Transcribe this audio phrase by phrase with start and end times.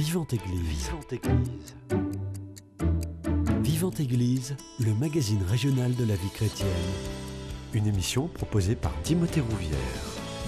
[0.00, 0.88] Vivante Église.
[0.88, 1.76] Vivante Église.
[3.62, 6.68] Vivante Église, le magazine régional de la vie chrétienne.
[7.74, 9.78] Une émission proposée par Timothée Rouvière.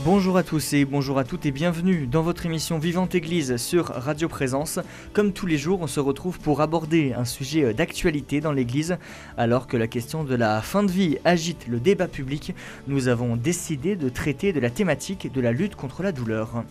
[0.06, 3.88] Bonjour à tous et bonjour à toutes et bienvenue dans votre émission Vivante Église sur
[3.88, 4.80] Radio Présence.
[5.12, 8.96] Comme tous les jours, on se retrouve pour aborder un sujet d'actualité dans l'Église.
[9.36, 12.54] Alors que la question de la fin de vie agite le débat public,
[12.86, 16.64] nous avons décidé de traiter de la thématique de la lutte contre la douleur.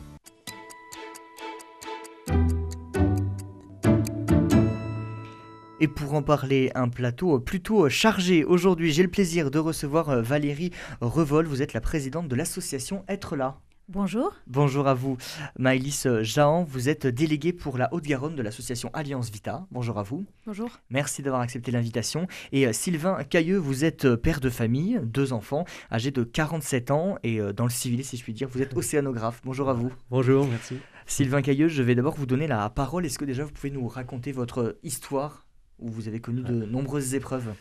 [5.91, 8.44] Pour en parler, un plateau plutôt chargé.
[8.44, 11.45] Aujourd'hui, j'ai le plaisir de recevoir euh, Valérie Revol.
[11.45, 13.59] Vous êtes la présidente de l'association Être là.
[13.90, 14.34] Bonjour.
[14.48, 15.17] Bonjour à vous.
[15.59, 19.66] Maëlys Jahan, vous êtes déléguée pour la Haute-Garonne de l'association Alliance Vita.
[19.72, 20.26] Bonjour à vous.
[20.45, 20.70] Bonjour.
[20.90, 22.28] Merci d'avoir accepté l'invitation.
[22.53, 26.92] Et euh, Sylvain Cailleux, vous êtes euh, père de famille, deux enfants, âgés de 47
[26.92, 29.42] ans et dans le civil, si je puis dire, vous êtes océanographe.
[29.44, 29.92] Bonjour à vous.
[30.09, 30.78] Bonjour, merci.
[31.05, 33.05] Sylvain Cailleux, je vais d'abord vous donner la parole.
[33.05, 35.45] Est-ce que déjà vous pouvez nous raconter votre histoire?
[35.82, 37.54] Où vous avez connu de nombreuses épreuves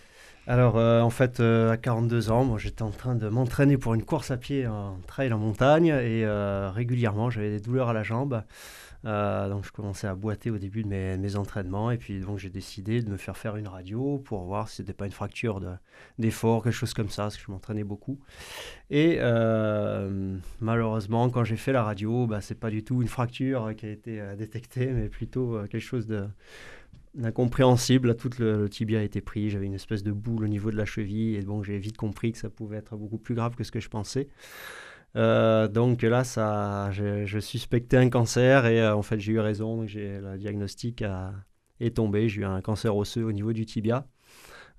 [0.47, 3.95] alors, euh, en fait, euh, à 42 ans, moi, j'étais en train de m'entraîner pour
[3.95, 7.93] une course à pied en trail en montagne et euh, régulièrement, j'avais des douleurs à
[7.93, 8.43] la jambe.
[9.05, 13.01] donc, je commençais à boiter au début de mes, entraînements et puis donc j'ai décidé
[13.01, 15.61] de me faire faire une radio pour voir si c'était pas une fracture
[16.19, 18.19] d'effort, quelque chose comme ça, parce que je m'entraînais beaucoup.
[18.91, 19.19] Et
[20.61, 23.91] malheureusement, quand j'ai fait la radio, bah, c'est pas du tout une fracture qui a
[23.91, 26.27] été détectée, mais plutôt quelque chose de
[27.22, 28.16] incompréhensible.
[28.16, 29.50] Tout le, tibia a été pris.
[29.50, 31.36] J'avais une espèce de boule au niveau de la cheville.
[31.36, 33.80] Et bon, j'ai vite compris que ça pouvait être beaucoup plus grave que ce que
[33.80, 34.28] je pensais.
[35.17, 39.86] Euh, donc là, ça, je, suspectais un cancer et euh, en fait, j'ai eu raison.
[39.86, 41.05] J'ai, le diagnostic
[41.80, 42.28] est tombé.
[42.28, 44.06] J'ai eu un cancer osseux au niveau du tibia.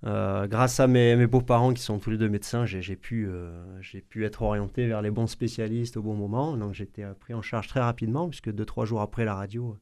[0.04, 3.30] Euh, grâce à mes, beaux-parents qui sont tous les deux médecins, j'ai, pu,
[4.10, 6.58] pu être orienté vers les bons spécialistes au bon moment.
[6.58, 9.78] Donc j'étais pris en charge très rapidement, puisque deux, trois jours après la radio,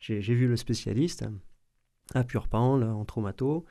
[0.00, 1.24] j'ai vu le spécialiste
[2.14, 3.64] à Purpan, en traumato.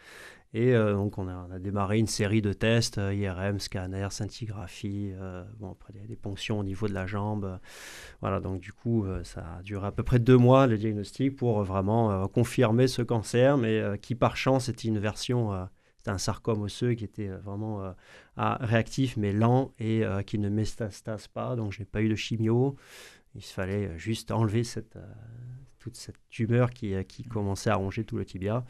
[0.54, 5.46] Et euh, donc, on a, démarré une série de tests, euh, IRM, scanner, scintigraphie, euh,
[5.60, 7.60] bon, après des, ponctions au niveau de la jambe.
[8.20, 11.64] voilà, donc du coup, ça a duré à peu près deux mois, le diagnostic, pour
[11.64, 16.94] vraiment confirmer ce cancer, mais qui par chance était une version, c'était un sarcome osseux
[16.94, 17.96] qui était vraiment
[18.38, 21.56] réactif, mais lent et qui ne métastase pas.
[21.56, 22.76] Donc, je n'ai pas eu de chimio.
[23.34, 24.98] Il fallait juste enlever cette,
[25.82, 28.64] toute cette tumeur qui, euh, qui commençait à ronger tout le tibia.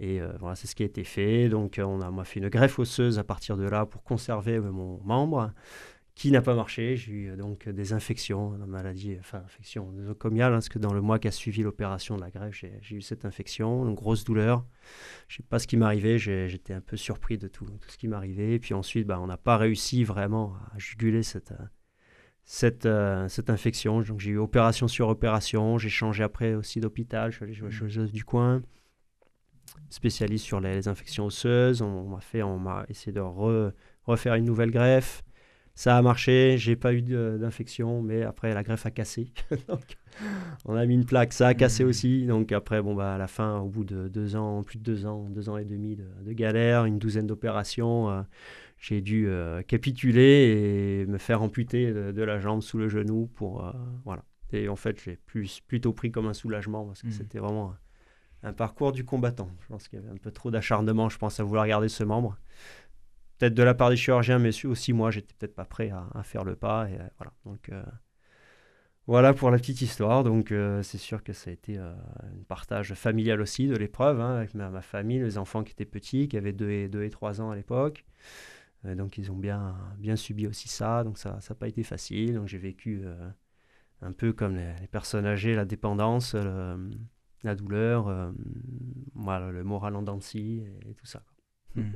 [0.00, 1.48] Et euh, voilà, c'est ce qui a été fait.
[1.48, 5.00] Donc, euh, on a fait une greffe osseuse à partir de là pour conserver mon
[5.04, 5.52] membre
[6.16, 6.96] qui n'a pas marché.
[6.96, 11.00] J'ai eu donc des infections, une maladie, enfin infection nosocomiale, hein, parce que dans le
[11.00, 14.64] mois qui a suivi l'opération de la greffe, j'ai eu cette infection, une grosse douleur.
[15.28, 17.96] Je ne sais pas ce qui m'arrivait, j'étais un peu surpris de tout, tout ce
[17.96, 18.54] qui m'arrivait.
[18.54, 21.52] Et puis ensuite, bah, on n'a pas réussi vraiment à juguler cette,
[22.50, 24.00] cette, euh, cette infection.
[24.00, 27.62] Donc j'ai eu opération sur opération, j'ai changé après aussi d'hôpital, je suis allé chez
[27.62, 28.06] la mmh.
[28.06, 28.62] du coin,
[29.90, 31.82] spécialiste sur les, infections osseuses.
[31.82, 35.22] On, m'a fait, on m'a essayé de refaire une nouvelle greffe.
[35.74, 39.30] Ça a marché, j'ai pas eu d'infection, mais après la greffe a cassé.
[39.68, 39.98] donc,
[40.64, 41.88] on a mis une plaque, ça a cassé mmh.
[41.88, 42.26] aussi.
[42.26, 45.06] Donc après, bon bah à la fin, au bout de deux ans, plus de deux
[45.06, 48.10] ans, deux ans et demi de, de galère, une douzaine d'opérations.
[48.10, 48.22] Euh,
[48.78, 53.66] j'ai dû euh, capituler et me faire amputer de, la jambe sous le genou pour
[53.66, 53.72] euh,
[54.04, 54.24] voilà.
[54.52, 57.12] Et en fait, j'ai plus, plutôt pris comme un soulagement parce que mmh.
[57.12, 57.74] c'était vraiment
[58.42, 59.50] un, parcours du combattant.
[59.60, 62.02] Je pense qu'il y avait un peu trop d'acharnement, je pense, à vouloir garder ce
[62.02, 62.38] membre.
[63.38, 66.44] Peut-être de la part des chirurgiens, mais aussi moi, j'étais peut-être pas prêt à, faire
[66.44, 66.88] le pas.
[66.88, 67.32] Et voilà.
[67.44, 67.70] Donc
[69.08, 70.22] voilà pour la petite histoire.
[70.22, 71.96] Donc c'est sûr que ça a été un
[72.46, 76.36] partage familial aussi de l'épreuve hein, avec ma, famille, les enfants qui étaient petits, qui
[76.36, 78.04] avaient 2 et, 2 et 3 ans à l'époque.
[78.84, 79.74] Euh, donc ils ont bien,
[80.16, 82.34] subi aussi ça, donc ça n'a pas été facile.
[82.34, 83.30] Donc j'ai vécu euh,
[84.02, 88.30] un peu comme les, personnes âgées, la dépendance, la douleur, euh,
[89.14, 91.22] le moral en dents et, tout ça.
[91.74, 91.92] Hmm.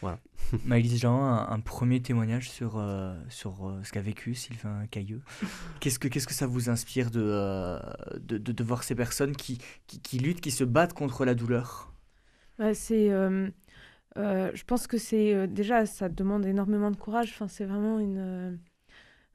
[0.00, 0.18] Voilà.
[0.64, 2.82] Maëlys Jean, un, premier témoignage sur,
[3.28, 5.20] sur ce qu'a vécu Sylvain Cailleux.
[5.80, 7.78] Qu'est-ce que, qu'est-ce que ça vous inspire de,
[8.18, 11.92] de, de, voir ces personnes qui, qui, qui, luttent, qui se battent contre la douleur?
[12.58, 13.10] Bah, C'est
[14.18, 17.30] euh, je pense que c'est euh, déjà ça demande énormément de courage.
[17.34, 18.58] Enfin, c'est vraiment une,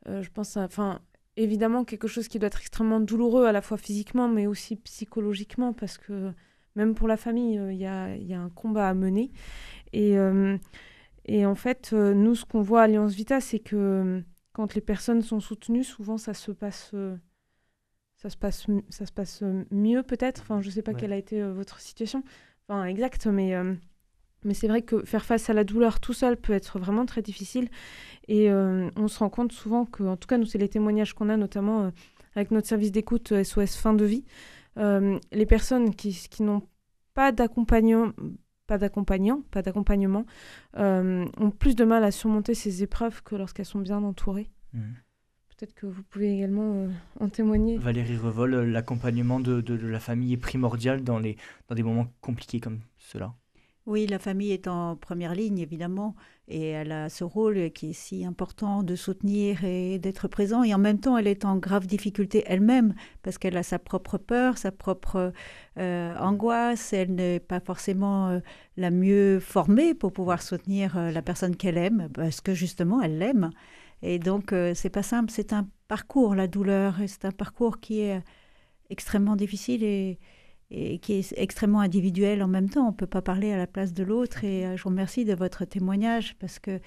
[0.07, 1.01] euh, je pense, enfin
[1.35, 5.73] évidemment quelque chose qui doit être extrêmement douloureux à la fois physiquement mais aussi psychologiquement
[5.73, 6.31] parce que
[6.75, 9.31] même pour la famille il y a, y, a, un combat à mener
[9.93, 10.15] et
[11.25, 15.21] et en fait nous ce qu'on voit à Alliance Vita c'est que quand les personnes
[15.21, 16.93] sont soutenues souvent ça se passe
[18.17, 21.41] ça se passe ça se passe mieux peut-être enfin je sais pas quelle a été
[21.43, 22.23] votre situation
[22.67, 23.55] enfin exact mais
[24.43, 27.21] mais c'est vrai que faire face à la douleur tout seul peut être vraiment très
[27.21, 27.69] difficile.
[28.27, 31.13] Et euh, on se rend compte souvent que, en tout cas, nous, c'est les témoignages
[31.13, 31.91] qu'on a, notamment euh,
[32.35, 34.25] avec notre service d'écoute SOS euh, fin de vie.
[34.77, 36.63] les personnes qui, qui n'ont
[37.13, 38.11] pas d'accompagnement,
[38.67, 40.25] pas d'accompagnant, pas d'accompagnement,
[40.75, 44.49] ont plus de mal à surmonter ces épreuves que lorsqu'elles sont bien entourées.
[44.73, 44.79] Mmh.
[45.49, 46.87] Peut-être que vous pouvez également
[47.19, 47.77] en témoigner.
[47.77, 51.37] Valérie Revol, l'accompagnement de, de, la famille est primordial dans, les,
[51.67, 53.35] dans des moments compliqués comme cela.
[53.85, 56.15] Oui, la famille est en première ligne, évidemment,
[56.47, 60.63] et elle a ce rôle qui est si important de soutenir et d'être présent.
[60.63, 64.17] Et en même temps, elle est en grave difficulté elle-même, parce qu'elle a sa propre
[64.17, 65.33] peur, sa propre
[65.77, 66.93] euh, angoisse.
[66.93, 68.39] Elle n'est pas forcément euh,
[68.77, 73.17] la mieux formée pour pouvoir soutenir euh, la personne qu'elle aime, parce que justement, elle
[73.17, 73.49] l'aime.
[74.01, 75.31] Et donc, c'est pas simple.
[75.31, 78.21] C'est un parcours, la douleur, c'est un parcours qui est
[78.89, 80.19] extrêmement difficile et
[80.73, 82.87] et qui est extrêmement individuel en même temps.
[82.87, 84.43] On ne peut pas parler à la place de l'autre.
[84.43, 86.79] Et euh, je vous remercie de votre témoignage parce que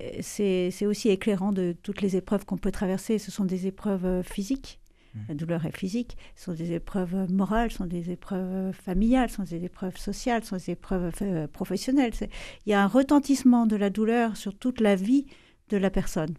[0.00, 3.18] euh, c'est aussi éclairant de toutes les épreuves qu'on peut traverser.
[3.18, 4.80] Ce sont des épreuves euh, physiques.
[5.14, 5.20] Mmh.
[5.28, 6.16] La douleur est physique.
[6.36, 10.44] Ce sont des épreuves morales, ce sont des épreuves familiales, ce sont des épreuves sociales,
[10.44, 12.12] ce sont des épreuves professionnelles.
[12.64, 15.26] Il y a un retentissement de la douleur sur toute la vie
[15.68, 16.34] de la personne.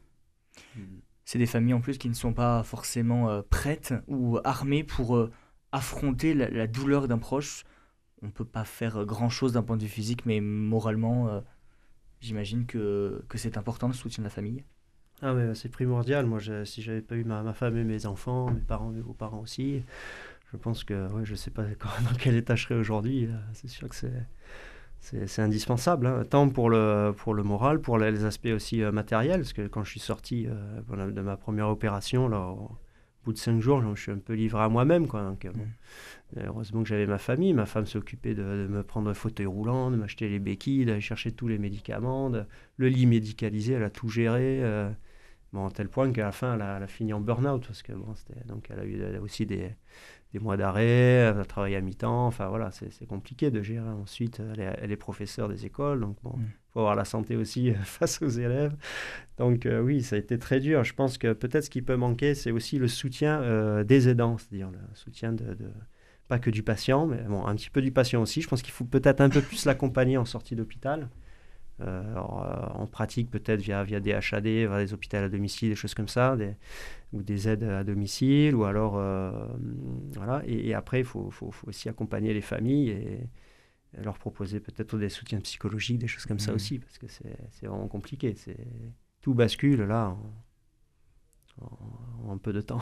[0.76, 0.82] Mmh.
[1.26, 5.30] C'est des familles en plus qui ne sont pas forcément prêtes ou armées pour
[5.78, 7.64] affronter la, douleur d'un proche.
[8.22, 11.40] On ne peut pas faire grand-chose d'un point de vue physique, mais moralement, euh,
[12.20, 14.64] j'imagine que, que c'est important le soutien de la famille.
[15.22, 16.26] Ah mais c'est primordial.
[16.26, 19.02] Moi, je, si j'avais pas eu ma, ma, femme et mes enfants, mes parents et
[19.02, 19.82] vos parents aussi,
[20.52, 23.26] je pense que ouais, je sais pas dans quel état je serais aujourd'hui.
[23.26, 24.26] Euh, c'est sûr que c'est
[25.00, 26.24] c'est indispensable, hein.
[26.28, 29.84] tant pour le, pour le moral, pour les aspects aussi euh, matériels, parce que quand
[29.84, 32.54] je suis sorti de ma première opération, là,
[33.28, 35.08] bout de cinq jours, je me suis un peu livré à moi-même.
[35.08, 35.22] Quoi.
[35.22, 36.40] Donc, euh, mm.
[36.46, 37.54] Heureusement que j'avais ma famille.
[37.54, 41.32] Ma femme s'occupait de, me prendre un fauteuil roulant, de m'acheter les béquilles, d'aller chercher
[41.32, 42.32] tous les médicaments.
[42.78, 44.64] le lit médicalisé, elle a tout géré.
[44.64, 44.90] Euh,
[45.52, 47.66] bon, à tel point qu'à la fin, elle a, fini en burn-out.
[47.68, 48.14] Parce que, bon,
[48.46, 49.72] donc, elle a eu aussi des,
[50.34, 52.28] des mois d'arrêt, elle a travaillé à mi-temps.
[52.28, 53.90] Enfin, voilà, c'est compliqué de gérer.
[53.90, 56.00] Ensuite, elle est, elle est professeure des écoles.
[56.00, 56.40] Donc, bon.
[56.78, 58.76] Avoir la santé aussi face aux élèves.
[59.38, 60.84] Donc euh, oui, ça a été très dur.
[60.84, 64.38] Je pense que peut-être ce qui peut manquer, c'est aussi le soutien euh, des aidants,
[64.38, 65.58] c'est-à-dire le soutien de,
[66.28, 68.42] pas que du patient, mais bon, un petit peu du patient aussi.
[68.42, 71.10] Je pense qu'il faut peut-être un peu plus l'accompagner en sortie d'hôpital.
[71.80, 75.94] Euh, en pratique, peut-être via, via des HAD, via des hôpitaux à domicile, des choses
[75.94, 76.36] comme ça,
[77.14, 79.00] ou des aides à domicile, ou alors,
[80.16, 80.42] voilà.
[80.48, 83.20] Et, après, il faut, faut, faut, aussi accompagner les familles et,
[84.04, 86.56] leur proposer peut-être des soutiens psychologiques, des choses comme ça mmh.
[86.56, 88.36] aussi, parce que c'est vraiment compliqué.
[89.22, 90.16] Tout bascule là
[91.62, 92.82] en, un peu de temps.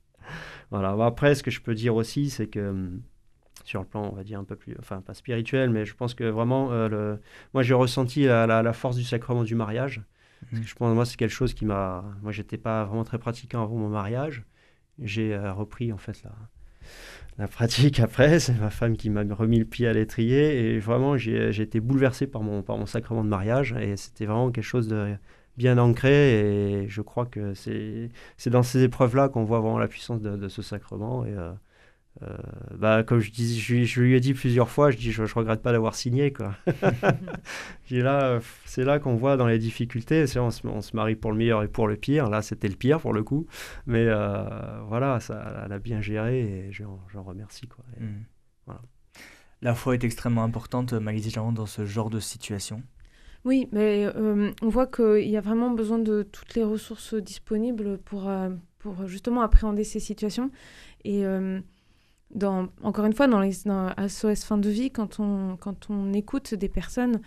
[0.70, 0.90] voilà.
[1.04, 3.02] après, ce que je peux dire aussi, c'est que hum,
[3.64, 6.14] sur le plan, on va dire un peu plus, enfin pas spirituel, mais je pense
[6.14, 7.20] que vraiment, euh, le...
[7.52, 10.02] moi j'ai ressenti la, la, force du sacrement du mariage.
[10.40, 10.68] Parce que mmh.
[10.68, 12.04] je pense, moi, c'est quelque chose qui m'a.
[12.22, 14.44] Moi, j'étais pas vraiment très pratiquant avant mon mariage.
[15.00, 16.30] J'ai euh, repris, en fait, là
[17.38, 18.40] la pratique après.
[18.40, 22.26] C'est ma femme qui m'a remis le pied à l'étrier et vraiment j'ai été bouleversé
[22.26, 25.14] par mon, par mon sacrement de mariage et c'était vraiment quelque chose de
[25.56, 28.10] bien ancré et je crois que c'est
[28.46, 31.52] dans ces épreuves-là qu'on voit vraiment la puissance de, ce sacrement et euh,
[32.22, 32.36] euh,
[32.74, 35.62] bah, comme je, dis, je, lui ai dit plusieurs fois, je dis je, je regrette
[35.62, 36.54] pas d'avoir signé quoi.
[37.90, 40.24] là, c'est là qu'on voit dans les difficultés.
[40.36, 42.28] On se, on se, marie pour le meilleur et pour le pire.
[42.28, 43.46] Là, c'était le pire pour le coup,
[43.86, 44.42] mais euh,
[44.88, 47.84] voilà, ça, elle a bien géré et j'en remercie quoi.
[48.00, 48.22] Hmm.
[48.66, 48.82] voilà.
[49.62, 52.82] La foi est extrêmement importante, Maïs dans ce genre de situation.
[53.44, 57.98] Oui, mais euh, on voit qu'il y a vraiment besoin de toutes les ressources disponibles
[57.98, 58.30] pour,
[58.78, 60.50] pour justement appréhender ces situations.
[61.04, 61.24] Et
[62.34, 66.54] dans, encore une fois, dans les SOS fin de vie, quand on, quand on écoute
[66.54, 67.20] des personnes,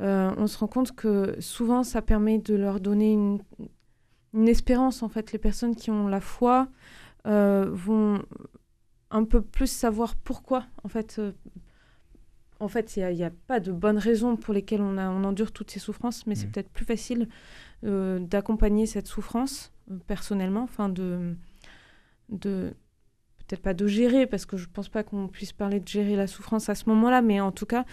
[0.00, 3.40] euh, on se rend compte que souvent ça permet de leur donner une,
[4.32, 5.02] une espérance.
[5.02, 6.68] En fait, les personnes qui ont la foi
[7.26, 8.22] euh, vont
[9.10, 10.66] un peu plus savoir pourquoi.
[10.82, 11.32] En fait, euh,
[12.60, 15.24] en fait, il n'y a, a, pas de bonnes raisons pour lesquelles on, a, on
[15.24, 16.52] endure toutes ces souffrances, mais c'est mmh.
[16.52, 17.28] peut-être plus facile
[17.82, 19.72] d'accompagner cette souffrance
[20.08, 21.36] personnellement, enfin de,
[22.28, 22.74] de
[23.48, 26.26] peut-être pas de gérer, parce que je pense pas qu'on puisse parler de gérer la
[26.26, 27.84] souffrance à ce moment-là, mais en tout cas,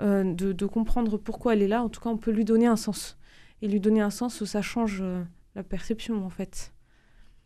[0.00, 1.82] euh, de, comprendre pourquoi elle est là.
[1.82, 3.18] En tout cas, on peut lui donner un sens.
[3.60, 5.22] Et lui donner un sens, ça change euh,
[5.56, 6.72] la perception, en fait.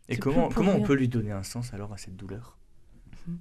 [0.07, 2.57] Et comment, comment on peut lui donner un sens alors à cette douleur?
[3.27, 3.39] Mhm.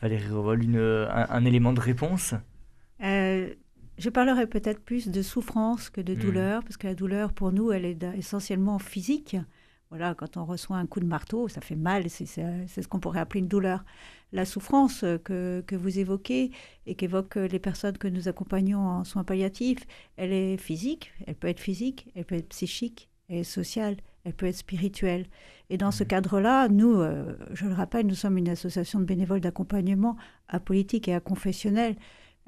[0.00, 2.34] Valérie Revol, une, un, élément de réponse?
[3.02, 3.52] Euh,
[3.98, 6.18] Je parlerai peut-être plus de souffrance que de hmm.
[6.18, 9.36] douleur, parce que la douleur, pour nous, elle est essentiellement physique.
[9.90, 13.20] Voilà, quand on reçoit un coup de marteau, ça fait mal, c'est ce qu'on pourrait
[13.20, 13.84] appeler une douleur.
[14.32, 16.50] La souffrance que, que vous évoquez
[16.86, 21.48] et qu'évoquent les personnes que nous accompagnons en soins palliatifs, elle est physique, elle peut
[21.48, 25.26] être physique, elle peut être psychique, elle est sociale, elle peut être spirituelle.
[25.70, 29.40] Et dans ce cadre-là, nous, euh, je le rappelle, nous sommes une association de bénévoles
[29.40, 30.16] d'accompagnement
[30.48, 31.96] à politique et à confessionnel.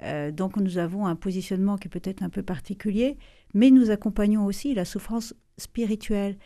[0.03, 3.17] Euh, donc nous avons un positionnement qui est peut-être un peu particulier,
[3.55, 6.37] mais nous accompagnons aussi la souffrance spirituelle.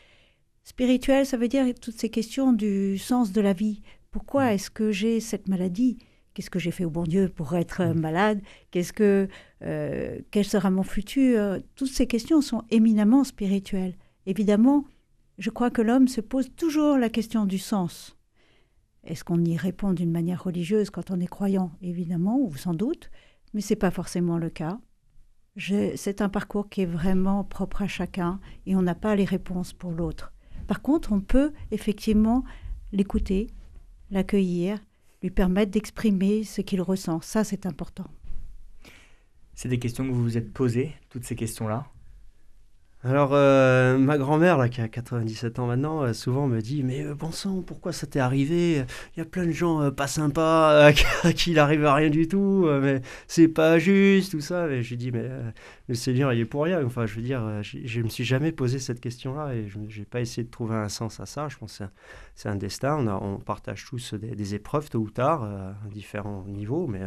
[0.64, 3.82] Spirituelle, ça veut dire toutes ces questions du sens de la vie.
[4.10, 5.98] Pourquoi est-ce que j'ai cette maladie?
[6.34, 8.40] Qu'est-ce que j'ai fait au bon Dieu pour être euh, malade?
[8.70, 9.28] Qu'est-ce que
[9.60, 11.58] quel sera mon futur?
[11.76, 13.96] Toutes ces questions sont éminemment spirituelles.
[14.26, 14.84] Évidemment,
[15.38, 18.16] je crois que l'homme se pose toujours la question du sens.
[19.04, 21.72] Est-ce qu'on y répond d'une manière religieuse quand on est croyant?
[21.80, 23.10] Évidemment, ou sans doute,
[23.52, 24.78] mais ce n'est pas forcément le cas.
[25.56, 29.72] C'est un parcours qui est vraiment propre à chacun et on n'a pas les réponses
[29.72, 30.32] pour l'autre.
[30.72, 32.44] Par contre, on peut effectivement
[32.92, 33.48] l'écouter,
[34.10, 34.78] l'accueillir,
[35.22, 37.20] lui permettre d'exprimer ce qu'il ressent.
[37.20, 38.06] Ça, c'est important.
[39.52, 41.86] C'est des questions que vous vous êtes posées, toutes ces questions-là?
[43.04, 47.02] Alors, euh, ma grand-mère, là, qui a 97 ans maintenant, euh, souvent me dit Mais
[47.04, 48.84] euh, bon sang, pourquoi ça t'est arrivé?
[49.16, 50.86] Il y a plein de gens pas sympas
[51.24, 54.68] à qui il arrive à rien du tout, mais c'est pas juste, tout ça.
[54.68, 55.28] Et je lui dis Mais
[55.88, 56.84] le Seigneur, il est pour rien.
[56.84, 60.06] Enfin, je veux dire, je ne me suis jamais posé cette question-là et je n'ai
[60.06, 61.48] pas essayé de trouver un sens à ça.
[61.48, 61.84] Je pense que
[62.36, 63.04] c'est un, destin.
[63.08, 67.00] On, on, partage tous des, des, épreuves tôt ou tard, à différents niveaux, mais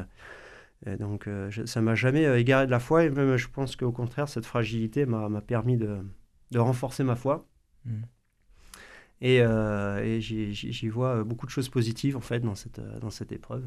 [1.00, 3.92] donc euh, ça m'a jamais euh, égaré de la foi et même je pense qu'au
[3.92, 6.00] contraire cette fragilité m'a permis de,
[6.52, 7.48] de, renforcer ma foi.
[7.86, 8.04] Hmm.
[9.22, 13.32] Et, euh, et j'y vois beaucoup de choses positives en fait dans cette, dans cette
[13.32, 13.64] épreuve.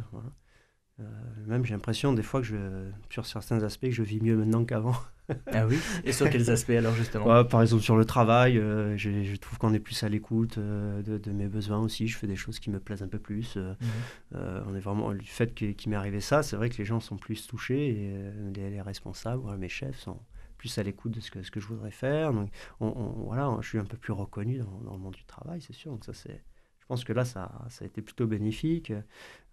[1.46, 4.64] même j'ai l'impression des fois que je, sur certains aspects que je vis mieux maintenant
[4.64, 4.94] qu'avant.
[5.52, 9.36] ah oui Et sur quels aspects alors justement Par exemple sur le travail, euh, je,
[9.36, 12.08] trouve qu'on est plus à l'écoute euh, de, mes besoins aussi.
[12.08, 13.54] Je fais des choses qui me plaisent un peu plus.
[13.56, 14.64] Euh, mhm.
[14.68, 17.16] on est vraiment le fait qu'il m'est arrivé ça, c'est vrai que les gens sont
[17.16, 20.20] plus touchés et les, responsables, mes chefs sont
[20.56, 22.32] plus à l'écoute de ce que, ce que je voudrais faire.
[22.32, 22.90] Donc on,
[23.26, 25.92] voilà, je suis un peu plus reconnu dans, dans le monde du travail, c'est sûr.
[25.92, 26.42] Donc ça c'est
[26.88, 28.92] pense que là, ça, ça a été plutôt bénéfique.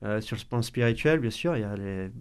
[0.04, 1.76] Euh, sur le plan spirituel, bien sûr, il y a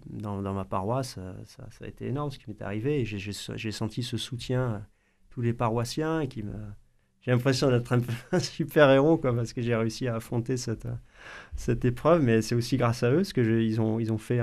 [0.07, 3.05] dans, dans, ma paroisse, euh, ça, a été énorme ce qui m'est arrivé.
[3.05, 4.85] J'ai senti ce soutien
[5.29, 6.53] tous les paroissiens qui me,
[7.21, 7.93] j'ai l'impression d'être
[8.31, 10.87] un, super héros quoi, parce que j'ai réussi à affronter cette,
[11.55, 12.21] cette épreuve.
[12.21, 14.41] Mais c'est aussi grâce à eux, parce que ils, ont, ils ont fait.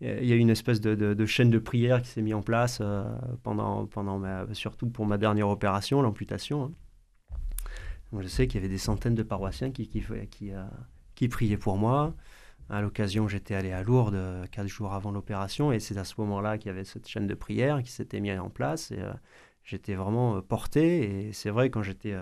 [0.00, 2.42] Il y a eu une espèce de, de, chaîne de prière qui s'est mise en
[2.42, 3.04] place euh,
[3.42, 4.20] pendant, pendant
[4.52, 6.64] surtout pour ma dernière opération, l'amputation.
[6.64, 6.72] Hein
[8.12, 9.90] je sais qu'il y avait des centaines de paroissiens qui,
[10.52, 10.64] euh,
[11.30, 12.14] priaient pour moi.
[12.68, 16.14] À l'occasion, j'étais allé à Lourdes euh, quatre jours avant l'opération et c'est à ce
[16.18, 19.12] moment-là qu'il y avait cette chaîne de prière qui s'était mise en place et euh,
[19.62, 21.28] j'étais vraiment porté.
[21.28, 22.14] Et c'est vrai, quand j'étais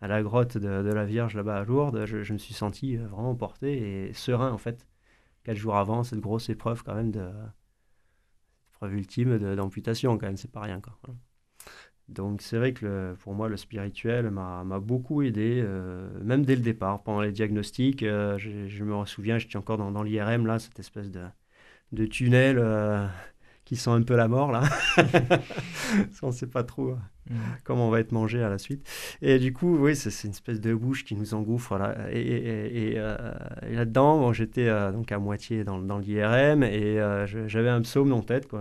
[0.00, 4.08] à la grotte de, la Vierge là-bas à Lourdes, je, me suis senti vraiment porté
[4.08, 4.86] et serein en fait.
[5.44, 7.30] Quatre jours avant, cette grosse épreuve quand même de
[8.72, 10.98] épreuve ultime d'amputation quand même, c'est pas rien quoi.
[12.08, 16.62] Donc c'est vrai que pour moi, le spirituel m'a beaucoup aidé, euh, même dès le
[16.62, 18.02] départ, pendant les diagnostics.
[18.02, 21.24] Euh, je, me souviens, j'étais encore dans, l'IRM, là, cette espèce de,
[21.90, 23.04] de tunnel euh,
[23.64, 24.62] qui sent un peu la mort, là.
[26.22, 26.94] on ne sait pas trop
[27.28, 27.34] mm.
[27.64, 28.88] comment on va être mangé à la suite.
[29.20, 31.76] Et du coup, oui, c'est une espèce de bouche qui nous engouffre.
[31.76, 32.08] Là.
[32.12, 32.94] Et,
[33.68, 38.46] là-dedans, bon, j'étais donc à moitié dans, dans l'IRM et j'avais un psaume en tête.
[38.46, 38.60] Quoi,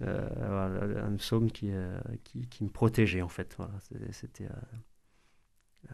[0.00, 3.54] euh, un psaume qui, euh, qui, qui, me protégeait en fait.
[3.58, 3.74] Voilà,
[4.10, 5.88] c'était euh,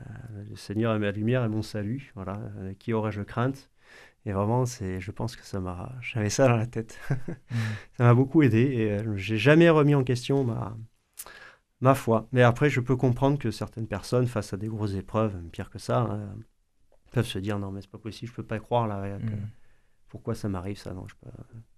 [0.48, 2.12] le Seigneur est ma lumière et mon salut.
[2.14, 2.40] Voilà,
[2.78, 3.70] qui aurais-je crainte?
[4.24, 6.98] Et vraiment, c'est, je pense que ça m'a, j'avais ça dans la tête.
[7.50, 7.56] Mm.
[7.96, 10.76] ça m'a beaucoup aidé et j'ai jamais remis en question ma
[11.80, 12.28] ma foi.
[12.32, 15.78] Mais après, je peux comprendre que certaines personnes, face à des grosses épreuves, pire que
[15.78, 16.36] ça, hein,
[17.12, 19.18] peuvent se dire non mais c'est pas possible, je peux pas croire là.
[19.18, 19.48] Mm.
[20.08, 20.92] Pourquoi ça m'arrive ça?
[20.94, 21.30] Non, je peux...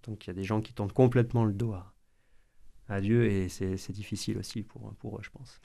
[0.03, 1.93] Donc il y a des gens qui tournent complètement le dos à,
[2.91, 5.59] à Dieu et c'est difficile aussi pour, pour eux, je pense.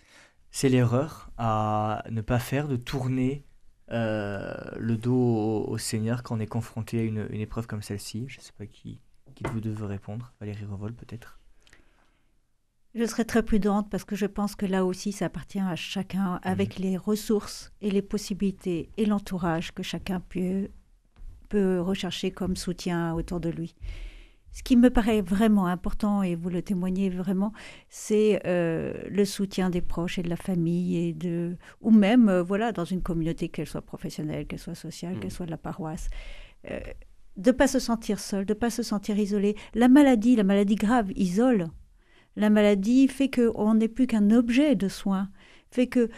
[0.50, 3.45] C'est l'erreur à ne pas faire, de tourner
[3.90, 8.25] euh, le dos au, Seigneur quand on est confronté à une, une épreuve comme celle-ci.
[8.28, 9.00] Je ne sais pas qui,
[9.35, 10.33] qui de vous deux veut répondre.
[10.40, 11.38] Valérie Revol peut-être
[12.97, 16.40] je serais très prudente parce que je pense que là aussi, ça appartient à chacun
[16.42, 16.85] avec mhm.
[16.87, 20.71] les ressources et les possibilités et l'entourage que chacun peut,
[21.50, 23.75] peut rechercher comme soutien autour de lui.
[24.57, 27.53] Ce qui me paraît vraiment important, et vous le témoignez vraiment,
[27.91, 32.43] c'est euh, le soutien des proches et de la famille, et de, ou même euh,
[32.43, 35.31] voilà, dans une communauté, qu'elle soit professionnelle, qu'elle soit sociale, qu'elle mm.
[35.31, 36.09] soit de la paroisse.
[36.71, 36.81] Euh,
[37.37, 39.57] de ne pas se sentir seul, de ne pas se sentir isolé.
[39.75, 41.69] La maladie, la maladie grave, isole.
[42.35, 45.29] La maladie fait qu'on n'est plus qu'un objet de soin,
[45.71, 46.09] fait que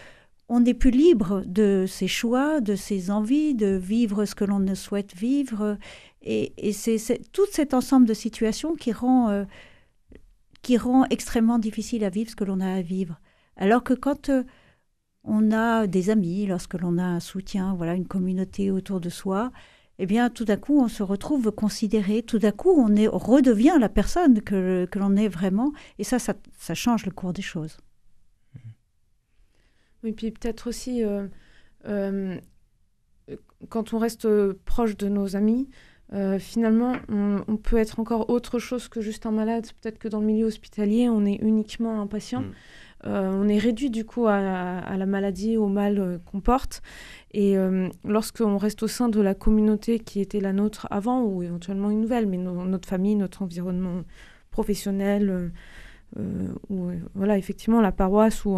[0.48, 4.60] on n'est plus libre de ses choix, de ses envies, de vivre ce que l'on
[4.60, 5.76] ne souhaite vivre.
[6.22, 9.44] Et, c'est tout cet ensemble de situations qui rend, euh,
[10.62, 13.20] qui rend extrêmement difficile à vivre ce que l'on a à vivre.
[13.56, 14.30] Alors que quand
[15.24, 19.52] on a des amis, lorsque l'on a un soutien, voilà, une communauté autour de soi,
[19.98, 23.76] eh bien, tout d'un coup, on se retrouve considéré, tout d'un coup, on, est, redevient
[23.80, 27.78] la personne que, que l'on est vraiment, et ça, ça, change le cours des choses.
[30.04, 31.26] Oui, puis peut-être aussi, euh,
[31.86, 32.38] euh,
[33.68, 34.28] quand on reste
[34.64, 35.68] proche de nos amis,
[36.14, 39.66] euh, finalement, on, peut être encore autre chose que juste un malade.
[39.80, 42.42] Peut-être que dans le milieu hospitalier, on est uniquement un patient.
[42.42, 42.52] Mm.
[43.06, 46.82] Euh, on est réduit du coup à, la maladie, au mal euh, qu'on porte.
[47.32, 47.56] Et
[48.04, 52.00] lorsqu'on reste au sein de la communauté qui était la nôtre avant, ou éventuellement une
[52.00, 54.02] nouvelle, mais notre famille, notre environnement
[54.50, 55.52] professionnel,
[56.16, 58.56] ou voilà, effectivement la paroisse ou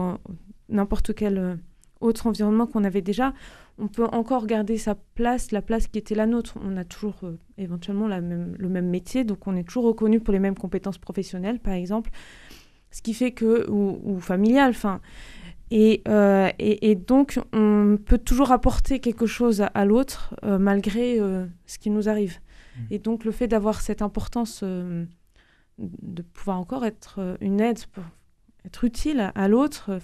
[0.70, 1.58] n'importe quel
[2.00, 3.34] autre environnement qu'on avait déjà,
[3.80, 6.58] on peut encore garder sa place, la place qui était la nôtre.
[6.62, 10.20] On a toujours euh, éventuellement la même, le même métier, donc on est toujours reconnu
[10.20, 12.10] pour les mêmes compétences professionnelles, par exemple.
[12.90, 15.00] Ce qui fait que, ou, ou familial, enfin.
[15.70, 21.18] Et, euh, et, donc, on peut toujours apporter quelque chose à, l'autre euh, malgré
[21.66, 22.38] ce qui nous arrive.
[22.40, 22.80] Mmh.
[22.90, 25.06] Et donc, le fait d'avoir cette importance de
[26.34, 28.02] pouvoir encore être une aide, pour
[28.66, 30.00] être utile à, l'autre,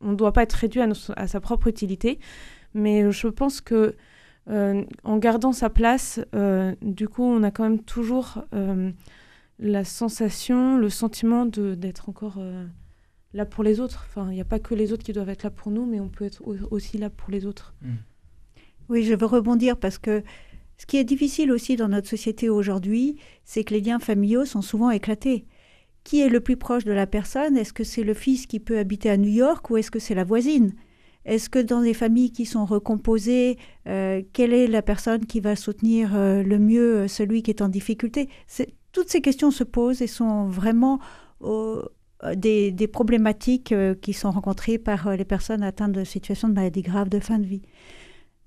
[0.00, 2.18] on ne doit pas être réduit à, à, sa propre utilité,
[2.74, 3.96] mais je pense que
[4.48, 8.90] euh, en gardant sa place, euh, du coup, on a quand même toujours euh,
[9.58, 12.42] la sensation, le sentiment d'être encore
[13.34, 14.06] là pour les autres.
[14.08, 16.00] Enfin, il n'y a pas que les autres qui doivent être là pour nous, mais
[16.00, 17.74] on peut être aussi là pour les autres.
[17.82, 17.88] Mm.
[18.88, 20.24] Oui, je veux rebondir parce que
[20.78, 24.62] ce qui est difficile aussi dans notre société aujourd'hui, c'est que les liens familiaux sont
[24.62, 25.44] souvent éclatés.
[26.04, 27.56] Qui est le plus proche de la personne?
[27.56, 30.14] Est-ce que c'est le fils qui peut habiter à New York ou est-ce que c'est
[30.14, 30.74] la voisine?
[31.26, 35.54] Est-ce que dans les familles qui sont recomposées, euh, quelle est la personne qui va
[35.54, 38.28] soutenir euh, le mieux euh, celui qui est en difficulté?
[38.92, 40.98] Toutes ces questions se posent et sont vraiment
[42.36, 47.08] des, des, problématiques qui sont rencontrées par les personnes atteintes de situations de maladie grave
[47.08, 47.62] de fin de vie.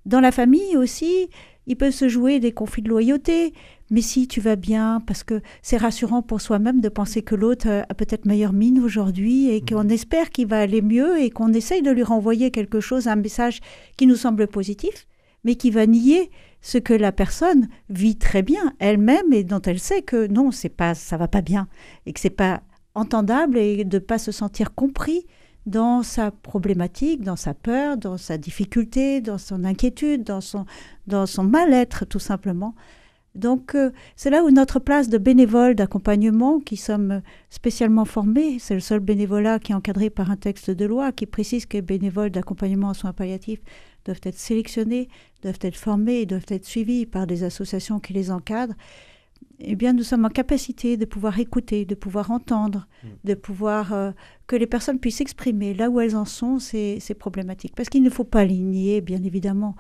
[0.05, 1.29] Dans la famille aussi,
[1.67, 3.53] il peut se jouer des conflits de loyauté.
[3.89, 7.85] Mais si tu vas bien, parce que c'est rassurant pour soi-même de penser que l'autre
[7.87, 9.91] a peut-être meilleure mine aujourd'hui et qu'on mhm.
[9.91, 13.59] espère qu'il va aller mieux et qu'on essaye de lui renvoyer quelque chose, un message
[13.97, 15.07] qui nous semble positif,
[15.43, 19.79] mais qui va nier ce que la personne vit très bien elle-même et dont elle
[19.79, 21.67] sait que non, c'est pas, ça va pas bien
[22.05, 22.61] et que c'est pas
[22.95, 25.25] entendable et de pas se sentir compris
[25.65, 30.65] dans sa problématique, dans sa peur, dans sa difficulté, dans son inquiétude, dans son,
[31.07, 32.75] dans son mal-être tout simplement.
[33.35, 38.75] Donc euh, c'est là où notre place de bénévole d'accompagnement, qui sommes spécialement formés, c'est
[38.75, 41.81] le seul bénévolat qui est encadré par un texte de loi qui précise que les
[41.81, 43.61] bénévoles d'accompagnement en soins palliatifs
[44.05, 45.07] doivent être sélectionnés,
[45.41, 48.75] doivent être formés doivent être suivis par des associations qui les encadrent
[49.59, 53.07] eh bien, nous sommes en capacité de pouvoir écouter, de pouvoir entendre, mm.
[53.23, 54.11] de pouvoir euh,
[54.47, 57.75] que les personnes puissent exprimer là où elles en sont ces, problématiques.
[57.75, 59.75] Parce qu'il ne faut pas les nier, bien évidemment,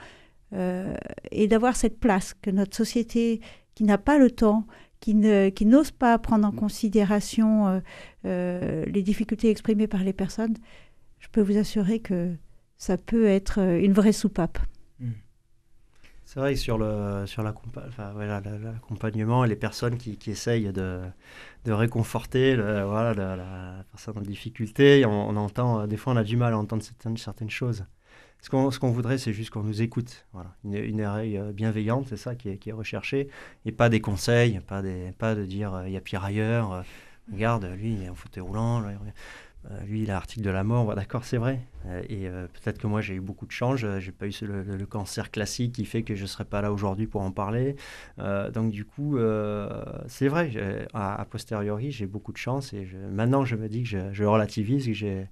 [0.53, 0.95] euh,
[1.31, 3.41] et d'avoir cette place que notre société
[3.75, 4.65] qui n'a pas le temps,
[4.99, 6.57] qui, ne, qui n'ose pas prendre en mm.
[6.57, 7.81] considération
[8.25, 10.55] euh, les difficultés exprimées par les personnes,
[11.19, 12.33] je peux vous assurer que
[12.77, 14.59] ça peut être une vraie soupape.
[16.33, 21.01] C'est vrai que sur le sur l'accompagnement et les personnes qui, essayent de,
[21.63, 26.53] de réconforter voilà, la, personne en difficulté, on, entend, des fois on a du mal
[26.53, 27.85] à entendre certaines, certaines choses.
[28.41, 30.25] Ce qu'on ce voudrait, c'est juste qu'on nous écoute.
[30.33, 30.55] Voilà.
[30.63, 33.29] Une, une oreille euh, bienveillante, c'est ça qui est, recherché.
[33.65, 36.73] Et pas des conseils, pas, des, pas de dire euh, il y a pire ailleurs.
[36.73, 36.81] Euh,
[37.31, 38.81] regarde, lui, il est en fauteuil roulant.
[38.81, 38.95] Euh,
[39.85, 41.59] lui, il a l'article de la mort, d'accord, c'est vrai.
[41.85, 43.87] Euh, et euh, peut-être que moi, j'ai eu beaucoup de change.
[43.99, 47.21] J'ai pas eu le, cancer classique qui fait que je serais pas là aujourd'hui pour
[47.21, 47.75] en parler.
[48.17, 49.17] donc, du coup,
[50.07, 50.87] c'est vrai.
[50.93, 52.73] A, posteriori, j'ai beaucoup de chance.
[52.73, 55.27] Et maintenant, je me dis que je, relativise, qu'il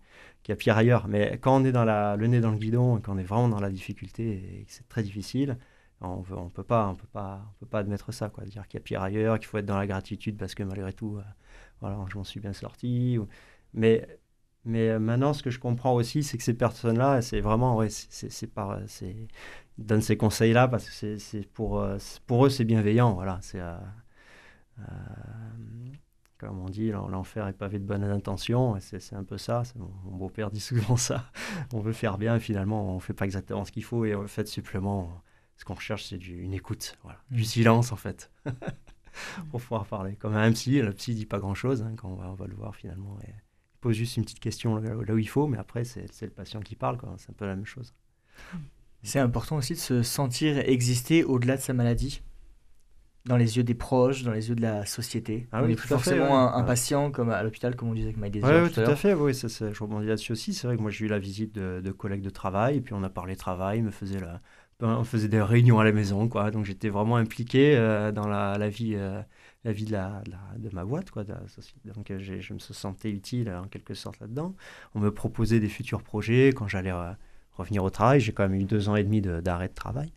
[0.50, 1.08] y a pire ailleurs.
[1.08, 3.60] Mais quand on est dans le nez dans le guidon, quand on est vraiment dans
[3.60, 5.58] la difficulté et que c'est très difficile,
[6.02, 7.20] on ne peut pas, peut
[7.60, 8.44] peut pas admettre ça, quoi.
[8.46, 10.94] Dire qu'il y a pire ailleurs, qu'il faut être dans la gratitude parce que malgré
[10.94, 11.20] tout,
[11.82, 13.20] voilà, je m'en suis bien sorti.
[13.74, 14.06] Mais
[14.66, 17.90] mais euh, maintenant, ce que je comprends aussi, c'est que ces personnes-là, c'est vraiment, ouais,
[17.90, 19.16] c'est par, c'est,
[19.78, 21.98] ils donnent ces conseils-là parce que c'est pour, euh,
[22.28, 23.40] pour eux, c'est bienveillant, voilà.
[23.42, 23.78] C'est, euh,
[26.38, 29.64] comme on dit, l'enfer est pavé de bonnes intentions, c'est un peu ça.
[29.76, 31.32] Mon, beau-père dit souvent ça.
[31.74, 34.28] on veut faire bien, et finalement, on fait pas exactement ce qu'il faut, et en
[34.28, 35.24] fait, supplément,
[35.58, 37.20] ce qu'on recherche, c'est une écoute, voilà.
[37.32, 37.46] du mmh.
[37.46, 38.32] silence, en fait.
[39.50, 40.16] pour pouvoir parler.
[40.16, 42.56] Comme un psy, le psy dit pas grand-chose hein, quand on va, on va, le
[42.56, 43.18] voir finalement.
[43.28, 43.34] Et,
[43.82, 46.76] pose juste une petite question là, où il faut, mais après, c'est le patient qui
[46.76, 46.98] parle.
[47.18, 47.94] C'est un peu la même chose.
[49.04, 52.24] C'est important aussi de se sentir exister au-delà de sa maladie.
[53.26, 55.48] dans les yeux des proches, dans les yeux de la société.
[55.52, 56.32] Ah on oui, est tout plus à fait, forcément ouais.
[56.34, 56.66] un, un Ouais.
[56.66, 59.14] patient comme à l'hôpital, comme on disait avec Desire Oui, tout à fait.
[59.14, 60.54] Oui, ça, ça- je rebondis là-dessus aussi.
[60.54, 62.94] C'est vrai que moi, j'ai eu la visite de, de collègues de travail, et puis
[62.96, 64.42] on a parlé travail, me faisait la,
[64.80, 66.50] ben, on faisait des réunions à la maison, quoi.
[66.50, 69.22] Donc j'étais vraiment impliqué euh, dans la, la vie, euh,
[69.64, 71.24] la vie de, ma boîte, quoi.
[71.24, 74.56] Donc euh, je me sentais utile en quelque sorte là-dedans.
[74.96, 76.94] On me proposait des futurs projets quand j'allais
[77.54, 78.20] revenir au travail.
[78.20, 80.12] J'ai quand même eu deux ans et demi de- d'arrêt de, travail.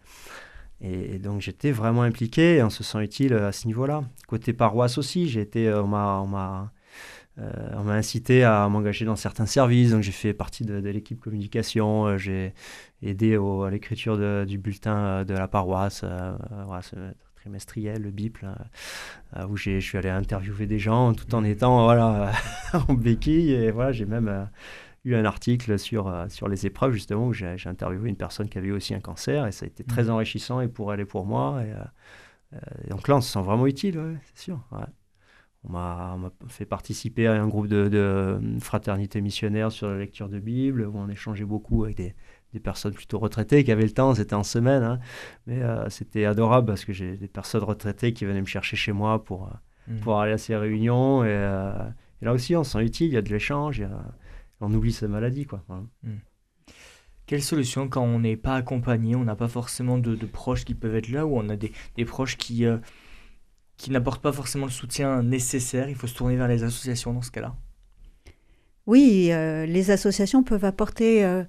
[0.80, 4.04] Et, donc j'étais vraiment impliqué et on se sent utile euh, à ce niveau-là.
[4.28, 6.72] Côté paroisse aussi, été, euh, on m'a,
[7.38, 12.54] euh, incité à m'engager dans certains services, donc j'ai fait partie de, l'équipe communication, j'ai
[13.02, 16.04] aidé à l'écriture du bulletin de la paroisse,
[17.44, 18.56] trimestriel, le BIP, là,
[19.36, 22.32] euh, où je suis allé interviewer des gens tout en étant voilà,
[22.88, 23.52] en béquille.
[23.52, 24.44] Et voilà, j'ai même euh,
[25.04, 28.56] eu un article sur, euh, sur les épreuves, justement, où j'ai interviewé une personne qui
[28.56, 30.10] avait aussi un cancer, et ça a été très Mhm.
[30.10, 31.62] enrichissant, et pour elle et pour moi.
[31.62, 34.60] Et, euh, et donc là, on se sent vraiment utile, ouais, c'est sûr.
[34.72, 34.86] ouais.
[35.66, 39.98] On m'a on m'a fait participer à un groupe de, de fraternité missionnaire sur la
[39.98, 42.14] lecture de Bible, où on échangeait beaucoup avec des,
[42.54, 44.82] des personnes plutôt retraitées qui avaient le temps, c'était en semaine.
[44.82, 44.98] hein.
[45.46, 48.92] Mais euh, c'était adorable parce que j'ai des personnes retraitées qui venaient me chercher chez
[48.92, 49.50] moi pour, euh,
[49.86, 50.00] Mm.
[50.00, 51.24] pour aller à ces réunions.
[51.24, 51.72] Et, euh,
[52.22, 53.84] et là aussi, on se sent utile, il y a de l'échange,
[54.62, 55.44] on oublie sa maladie.
[55.44, 55.62] Quoi.
[55.68, 55.82] Voilà.
[57.26, 60.74] Quelle solution quand on n'est pas accompagné, on n'a pas forcément de, de proches qui
[60.74, 62.78] peuvent être là, ou on a des, des proches qui, euh,
[63.76, 67.22] qui n'apportent pas forcément le soutien nécessaire Il faut se tourner vers les associations dans
[67.22, 67.54] ce cas-là?
[68.86, 71.44] Oui, euh, les associations peuvent apporter euh,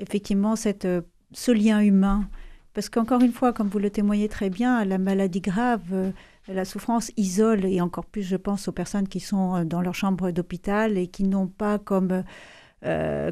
[0.00, 2.28] effectivement cette, euh, ce lien humain.
[2.74, 6.12] Parce qu'encore une fois, comme vous le témoignez très bien, la maladie grave, euh,
[6.48, 9.94] la souffrance isole, et encore plus, je pense, aux personnes qui sont euh, dans leur
[9.94, 12.24] chambre d'hôpital et qui n'ont pas comme,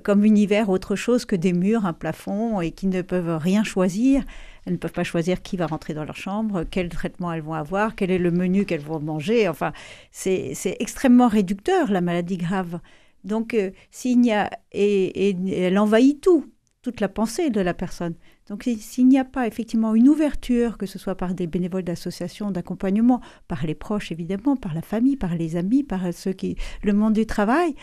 [0.04, 4.22] comme univers autre chose que des murs, un plafond, et qui ne peuvent rien choisir.
[4.66, 7.54] Elles ne peuvent pas choisir qui va rentrer dans leur chambre, quel traitement elles vont
[7.54, 9.48] avoir, quel est le menu qu'elles vont manger.
[9.48, 9.72] Enfin,
[10.10, 12.78] c'est extrêmement réducteur, la maladie grave.
[13.24, 14.50] Donc, euh, s'il n'y a.
[14.72, 16.46] Et elle envahit tout,
[16.82, 18.14] toute la pensée de la personne.
[18.48, 21.82] Donc, si- s'il n'y a pas effectivement une ouverture, que ce soit par des bénévoles
[21.82, 26.56] d'associations, d'accompagnement, par les proches évidemment, par la famille, par les amis, par ceux qui.
[26.82, 27.74] le monde du travail,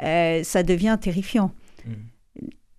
[0.00, 1.52] euh, ça devient terrifiant.
[1.86, 1.92] Mm.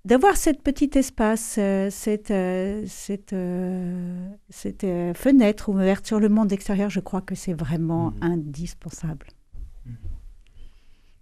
[0.05, 6.27] D'avoir cette petite espace, euh, cette, euh, cette, euh, cette euh, fenêtre ouverte sur le
[6.27, 8.23] monde extérieur, je crois que c'est vraiment Mhm.
[8.23, 9.27] indispensable.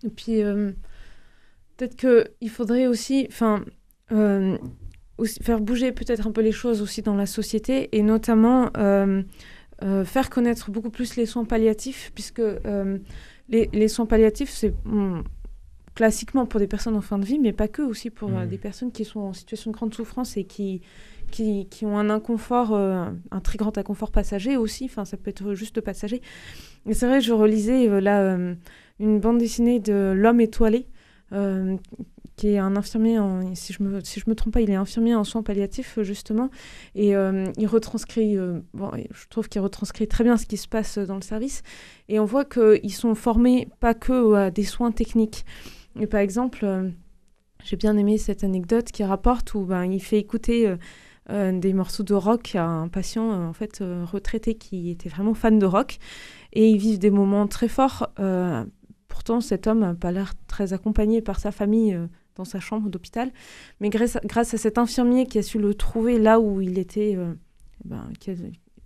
[0.03, 0.71] Et puis, euh,
[1.77, 3.63] peut-être qu'il faudrait aussi, enfin,
[4.11, 4.57] euh,
[5.17, 9.21] aussi faire bouger peut-être un peu les choses aussi dans la société et notamment euh,
[9.83, 12.41] euh, faire connaître beaucoup plus les soins palliatifs, puisque
[13.49, 14.73] les, les soins palliatifs, c'est
[15.93, 18.91] classiquement pour des personnes en fin de vie, mais pas que, aussi pour des personnes
[18.91, 20.81] qui sont en situation de grande souffrance et qui,
[21.31, 25.53] qui, qui ont un inconfort, un très grand inconfort passager aussi, enfin, ça peut être
[25.53, 26.21] juste passager.
[26.87, 28.37] Et c'est vrai, je relisais là
[28.99, 30.87] une bande dessinée de L'homme étoilé,
[31.33, 31.77] euh,
[32.41, 34.75] qui est un infirmier, en, si je me si je me trompe pas, il est
[34.75, 36.49] infirmier en soins palliatifs euh, justement,
[36.95, 40.67] et euh, il retranscrit, euh, bon, je trouve qu'il retranscrit très bien ce qui se
[40.67, 41.61] passe dans le service,
[42.09, 45.45] et on voit qu'ils sont formés pas que à des soins techniques.
[45.99, 46.65] Et par exemple,
[47.63, 50.73] j'ai bien aimé cette anecdote qui rapporte où ben, il fait écouter
[51.29, 55.65] des morceaux de rock à un patient en fait retraité qui était vraiment fan de
[55.65, 55.99] rock
[56.53, 58.09] et ils vivent des moments très forts.
[59.09, 61.99] pourtant, cet homme n'a pas l'air très accompagné par sa famille
[62.35, 63.31] dans sa chambre d'hôpital,
[63.79, 66.77] mais grâce à, grâce à cet infirmier qui a su le trouver là où il
[66.79, 67.33] était, euh,
[67.85, 68.35] ben, qui a-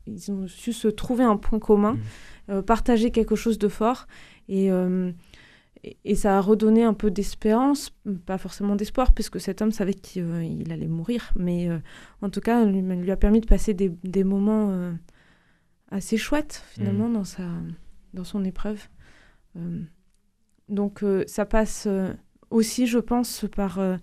[0.07, 1.99] ils ont su se trouver un point commun, Mhm.
[2.49, 4.07] euh, partager quelque chose de fort
[4.49, 5.11] et euh,
[5.83, 7.91] et- et ça a redonné un peu d'espérance,
[8.25, 10.25] pas forcément d'espoir, puisque cet homme savait qu'il
[10.61, 11.69] il allait mourir, mais
[12.23, 14.93] en tout cas, lui, lui a permis de passer des, des moments
[15.91, 17.43] assez chouettes, finalement, dans, sa,
[18.15, 18.87] dans son épreuve.
[20.69, 21.87] Donc, ça passe
[22.49, 23.97] aussi, je pense, par euh,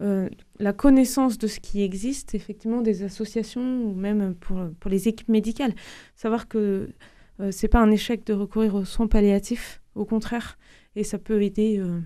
[0.00, 5.08] euh, la connaissance de ce qui existe, effectivement, des associations, ou même pour, pour les
[5.08, 5.74] équipes médicales.
[6.14, 6.90] Savoir que
[7.40, 10.58] euh, c'est pas un échec de recourir aux soins palliatifs, au contraire,
[10.96, 11.78] et ça peut aider.
[11.78, 12.00] euh,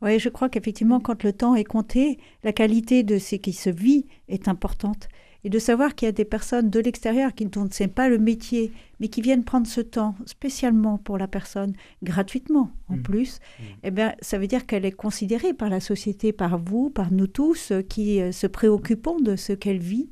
[0.00, 3.70] Oui, je crois qu'effectivement, quand le temps est compté, la qualité de ce qui se
[3.70, 5.08] vit est importante.
[5.44, 8.18] Et de savoir qu'il y a des personnes de l'extérieur qui ce n'est pas le
[8.18, 13.02] métier, mais qui viennent prendre ce temps spécialement pour la personne, gratuitement en Mm.
[13.02, 13.62] plus, Mm.
[13.82, 17.26] eh bien, ça veut dire qu'elle est considérée par la société, par vous, par nous
[17.26, 20.10] tous, euh, qui euh, se préoccupons de ce qu'elle vit.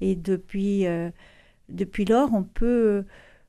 [0.00, 1.10] Et depuis, euh,
[1.68, 3.04] depuis lors, on peut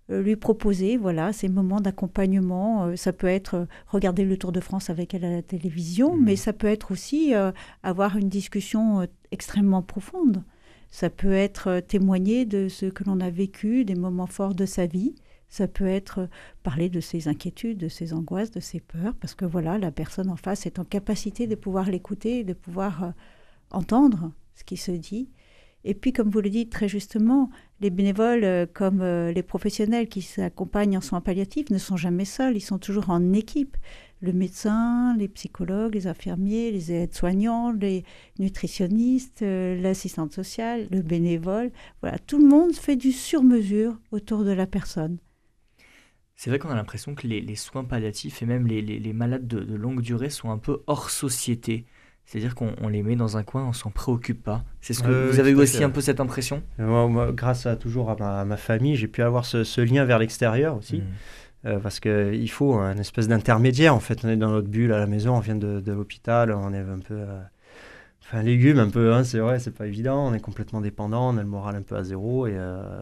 [0.10, 2.94] lui proposer voilà, ces moments d'accompagnement.
[2.98, 6.24] Ça peut être regarder le Tour de France avec elle à la télévision, Mhm.
[6.26, 10.44] mais ça peut être aussi euh, avoir une discussion extrêmement profonde
[10.92, 14.86] Ça peut être témoigner de ce que l'on a vécu, des moments forts de sa
[14.86, 15.16] vie.
[15.50, 16.30] Ça peut être
[16.64, 20.30] parler de ses inquiétudes, de ses angoisses, de ses peurs, parce que voilà, la personne
[20.30, 23.14] en face est en capacité de pouvoir l'écouter, de pouvoir
[23.72, 25.30] entendre ce qui se dit.
[25.84, 27.50] Et puis, comme vous le dites très justement,
[27.80, 32.26] les bénévoles euh, comme euh, les professionnels qui s'accompagnent en soins palliatifs ne sont jamais
[32.26, 33.78] seuls, ils sont toujours en équipe.
[34.22, 38.04] Le médecin, les psychologues, les infirmiers, les aides-soignants, les
[38.40, 44.52] nutritionnistes, euh, l'assistante sociale, le bénévole, voilà, tout le monde fait du sur-mesure autour de
[44.52, 45.18] la personne.
[46.36, 50.02] C'est vrai qu'on a l'impression que les, soins palliatifs et même les, malades de longue
[50.02, 51.86] durée sont un peu hors société.
[52.26, 54.64] C'est-à-dire qu'on les met dans un coin, on s'en préoccupe pas.
[54.80, 56.64] C'est ce que vous avez eu aussi un peu cette impression?
[56.78, 61.00] Moi, Grâce à toujours à ma, famille, j'ai pu avoir ce, lien vers l'extérieur aussi.
[61.00, 61.06] Mmh.
[61.66, 63.94] Euh, parce qu'il faut un espèce d'intermédiaire.
[63.94, 66.74] En fait, on est dans notre bulle à la maison, on vient de, l'hôpital, on
[66.74, 67.14] est un peu.
[67.14, 67.40] Euh,
[68.24, 70.28] enfin, légume un peu, hein, c'est vrai, c'est pas évident.
[70.28, 72.48] On est complètement dépendant, on a le moral un peu à zéro.
[72.48, 73.02] Et, euh,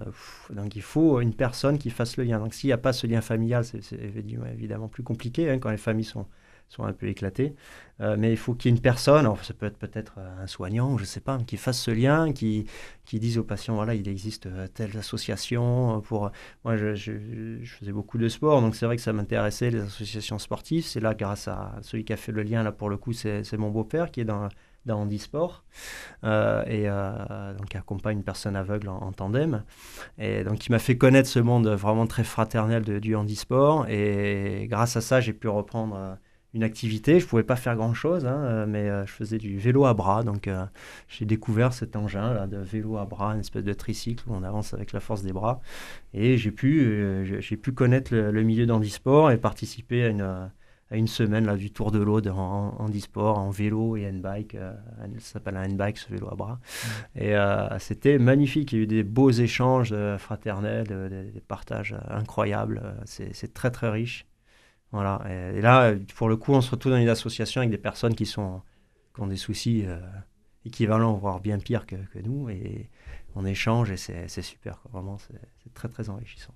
[0.52, 2.39] donc, il faut une personne qui fasse le lien.
[2.39, 5.78] Donc, s'il n'y a pas ce lien familial, c'est évidemment plus compliqué hein, quand les
[5.78, 6.26] familles sont
[6.70, 7.56] sont un peu éclatés.
[8.02, 10.44] Euh, mais il faut qu'il y ait une personne, alors ça peut être peut-être euh,
[10.44, 12.66] un soignant, je ne sais pas, qui fasse ce lien, qui,
[13.04, 16.00] qui dise aux patients, voilà, il existe euh, telle association.
[16.02, 16.32] Pour...
[16.64, 17.12] Moi, je, je,
[17.66, 20.86] faisais beaucoup de sport, donc c'est vrai que ça m'intéressait, les associations sportives.
[20.86, 23.58] C'est là, grâce à celui qui a fait le lien, là, pour le coup, c'est
[23.58, 24.48] mon beau-père qui est dans
[24.86, 25.66] dans handisport
[26.24, 26.88] euh, et
[27.58, 29.64] donc qui accompagne une personne aveugle en, tandem
[30.18, 34.68] et donc il m'a fait connaître ce monde vraiment très fraternel de, du handisport et
[34.70, 36.18] grâce à ça j'ai pu reprendre
[36.54, 37.20] une activité.
[37.20, 39.94] Je ne pouvais pas faire grand-chose, hein, euh, mais euh, je faisais du vélo à
[39.94, 40.24] bras.
[40.24, 40.66] Donc euh,
[41.08, 44.44] j'ai découvert cet engin là, de vélo à bras, une espèce de tricycle où on
[44.44, 45.62] avance avec la force des bras.
[46.14, 51.08] Et j'ai pu, j'ai pu connaître le, milieu d'handisport et participer à une, à une
[51.08, 54.58] semaine là, du Tour de l'Aude en, handisport, en vélo et handbike.
[55.20, 56.60] ça s'appelle un handbike, ce vélo à bras.
[57.16, 57.20] Mmh.
[57.22, 57.36] Et
[57.78, 58.72] c'était magnifique.
[58.72, 60.88] Il y a eu des beaux échanges fraternels,
[61.32, 62.82] des partages incroyables.
[63.06, 64.26] C'est très très riche.
[64.91, 65.23] Voilà.
[65.56, 68.25] Et, là, pour le coup, on se retrouve dans une association avec des personnes qui,
[68.25, 68.62] sont,
[69.13, 69.99] qui ont des soucis euh,
[70.65, 72.49] équivalents, voire bien pires que, que, nous.
[72.49, 72.89] Et
[73.36, 74.82] on échange et c'est super.
[74.91, 76.54] Vraiment, c'est très, très enrichissant.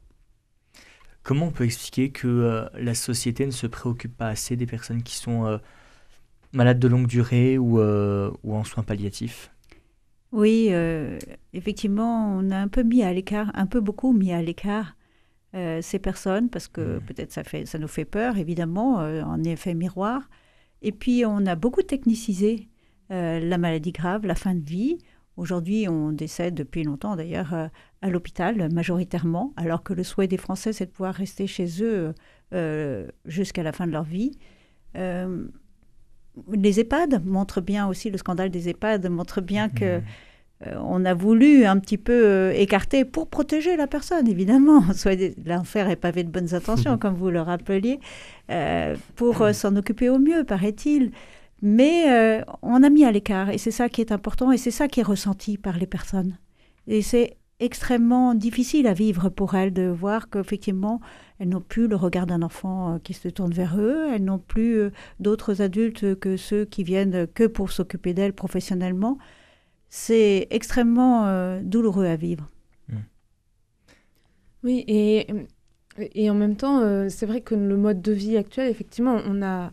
[1.21, 5.03] Comment on peut expliquer que euh, la société ne se préoccupe pas assez des personnes
[5.03, 5.57] qui sont euh,
[6.51, 9.51] malades de longue durée ou, ou en soins palliatifs?
[10.31, 10.71] Oui,
[11.53, 14.95] effectivement, on a un peu mis à l'écart, un peu beaucoup mis à l'écart
[15.55, 17.01] euh, ces personnes, parce que mmh.
[17.01, 20.27] peut-être ça, fait, ça nous fait peur, évidemment, euh, en effet miroir.
[20.81, 22.69] Et puis, on a beaucoup technicisé
[23.11, 24.97] euh, la maladie grave, la fin de vie.
[25.37, 27.53] Aujourd'hui, on décède depuis longtemps, d'ailleurs,
[28.01, 32.13] à l'hôpital, majoritairement, alors que le souhait des Français, c'est de pouvoir rester chez eux
[33.25, 34.37] jusqu'à la fin de leur vie.
[34.95, 40.03] les EHPAD montrent bien aussi, le scandale des EHPAD montre bien que mmh.
[40.67, 44.83] Euh, on a voulu un petit peu euh, écarter pour protéger la personne, évidemment.
[45.45, 47.99] L'enfer est pavé de bonnes intentions, comme vous le rappeliez,
[48.51, 51.11] euh, pour s'en occuper au mieux, paraît-il.
[51.65, 54.89] Mais on a mis à l'écart, et c'est ça qui est important, et c'est ça
[54.89, 56.37] qui est ressenti par les personnes.
[56.87, 60.99] Et c'est extrêmement difficile à vivre pour elles de voir qu'effectivement,
[61.39, 64.89] elles n'ont plus le regard d'un enfant qui se tourne vers eux, elles n'ont plus
[65.21, 69.17] d'autres adultes que ceux qui viennent que pour s'occuper d'elles professionnellement
[69.95, 72.49] c'est extrêmement euh, douloureux à vivre.
[72.89, 72.95] Mm.
[74.63, 75.27] Oui, et,
[75.99, 79.43] et en même temps, euh, c'est vrai que le mode de vie actuel, effectivement, on
[79.43, 79.71] a,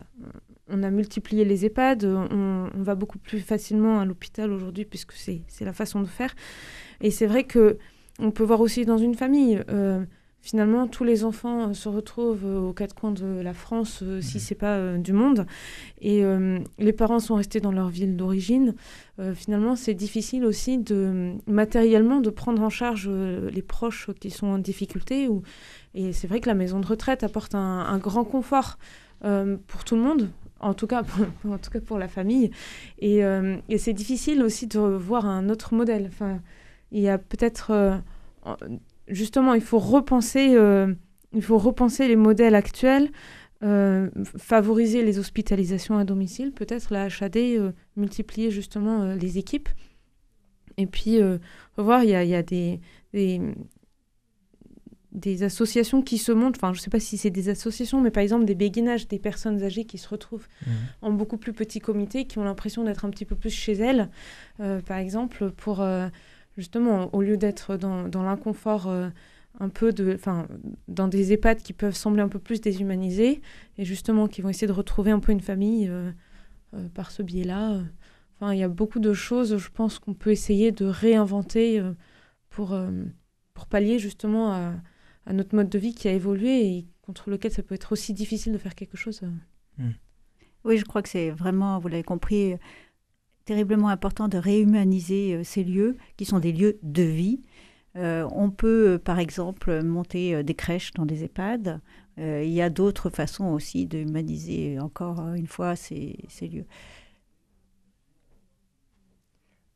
[0.67, 5.41] on a multiplié les EHPAD, on, va beaucoup plus facilement à l'hôpital aujourd'hui puisque c'est
[5.61, 6.35] la façon de faire.
[7.01, 7.79] Et c'est vrai que
[8.19, 9.59] on peut voir aussi dans une famille.
[9.69, 10.05] Euh,
[10.41, 14.21] finalement, tous les enfants euh, se retrouvent euh, aux quatre coins de la France, euh,
[14.21, 14.41] si mhm.
[14.41, 15.45] ce n'est pas du monde.
[16.01, 16.23] Et
[16.79, 18.73] les parents sont restés dans leur ville d'origine.
[19.35, 24.57] finalement, c'est difficile aussi de matériellement de prendre en charge les proches qui sont en
[24.57, 25.27] difficulté.
[25.27, 25.43] Ou...
[25.93, 28.79] Et c'est vrai que la maison de retraite apporte un, grand confort
[29.21, 30.29] pour tout le monde.
[30.59, 32.49] En tout, cas pour, en tout cas pour la famille.
[32.97, 36.07] Et, et c'est difficile aussi de voir un autre modèle.
[36.11, 36.39] Enfin,
[36.91, 38.01] il y a peut-être
[39.11, 40.93] justement, il faut repenser, euh,
[41.33, 43.11] il faut repenser les modèles actuels,
[43.63, 49.69] euh, favoriser les hospitalisations à domicile, peut-être la HAD, euh, multiplier justement les équipes.
[50.77, 51.19] Et puis,
[51.77, 52.79] voir, il y a, des,
[55.11, 58.09] des, associations qui se montrent, enfin, je ne sais pas si c'est des associations, mais
[58.09, 60.71] par exemple des béguinages, des personnes âgées qui se retrouvent mmh.
[61.01, 64.09] en beaucoup plus petits comités, qui ont l'impression d'être un petit peu plus chez elles,
[64.57, 65.83] par exemple, pour
[66.57, 69.09] justement, au lieu d'être dans, dans l'inconfort euh,
[69.59, 70.47] un peu de, enfin,
[70.87, 73.41] dans des EHPAD qui peuvent sembler un peu plus déshumanisés,
[73.77, 76.11] et justement qui vont essayer de retrouver un peu une famille euh,
[76.73, 77.81] euh, par ce biais-là.
[78.35, 81.91] Enfin, il y a beaucoup de choses, je pense, qu'on peut essayer de réinventer euh,
[82.49, 83.03] pour, euh,
[83.53, 84.73] pour pallier justement à,
[85.25, 88.13] à, notre mode de vie qui a évolué et contre lequel ça peut être aussi
[88.13, 89.21] difficile de faire quelque chose.
[89.77, 89.91] Hmm.
[90.63, 92.55] Oui, je crois que c'est vraiment, vous l'avez compris,
[93.45, 97.41] terriblement important de réhumaniser ces lieux qui sont des lieux de vie.
[97.95, 101.81] on peut, par exemple, monter des crèches dans des EHPAD.
[102.17, 106.65] il y a d'autres façons aussi de humaniser encore une fois ces, ces lieux.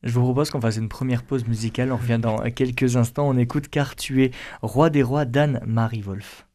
[0.05, 1.91] Je vous propose qu'on fasse une première pause musicale.
[1.91, 3.27] On revient dans quelques instants.
[3.27, 6.47] On écoute Car tu es roi des rois d'Anne-Marie Wolf.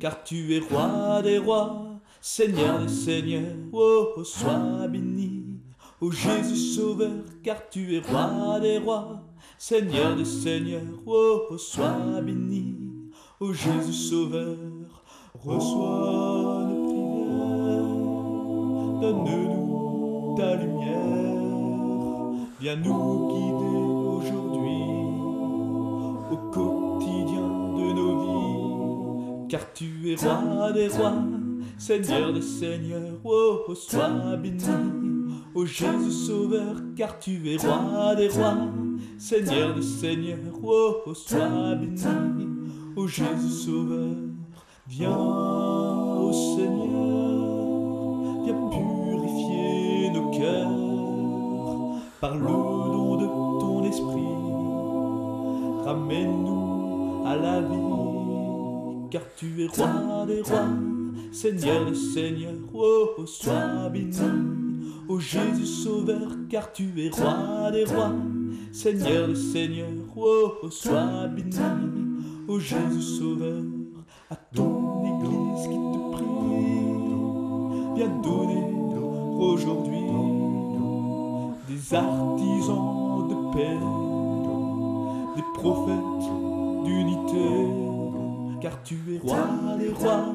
[0.00, 5.58] Car tu es roi des rois, Seigneur des seigneurs, oh, sois béni.
[6.00, 9.24] Ô Jésus Sauveur, car tu es roi des rois,
[9.58, 12.76] Seigneur des seigneurs, oh, sois béni.
[13.40, 14.56] Ô Jésus Sauveur,
[15.34, 17.82] reçois nos prières,
[19.00, 23.87] donne-nous ta lumière, viens nous guider
[29.48, 31.14] car tu es roi des rois,
[31.78, 34.62] Seigneur des seigneurs, oh, sois béni.
[35.54, 38.58] Ô Jésus Sauveur, car tu es roi des rois,
[39.18, 42.46] Seigneur des seigneurs, oh, sois béni.
[42.96, 44.16] Ô Jésus Sauveur,
[44.86, 47.48] viens, ô Seigneur,
[48.44, 50.88] viens purifier nos cœurs
[52.20, 53.26] par le don de
[53.60, 54.34] ton esprit.
[55.84, 57.97] Ramène-nous à la vie,
[59.10, 60.68] car tu es roi des rois,
[61.32, 64.12] Seigneur des seigneurs, oh, sois béni.
[65.08, 68.12] Ô Jésus Sauveur, car tu es roi des rois,
[68.72, 71.56] Seigneur des seigneurs, oh, sois béni.
[72.46, 73.62] Ô Jésus Sauveur,
[74.30, 76.24] à ton Église qui te prie,
[77.96, 78.64] viens donner
[79.38, 79.98] aujourd'hui
[81.68, 83.78] des artisans de paix,
[85.36, 87.87] des prophètes d'unité,
[88.60, 90.34] car tu es roi des rois,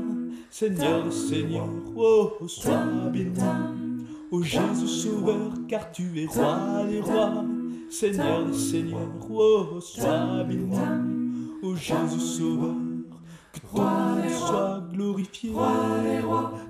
[0.49, 3.39] Seigneur des seigneurs, oh, sois béni.
[4.31, 7.43] Ô Jésus Sauveur, car tu es roi des rois,
[7.89, 10.77] Seigneur des seigneurs, oh, sois béni.
[11.61, 12.75] Ô Jésus Sauveur,
[13.51, 15.51] que ton nom soit glorifié,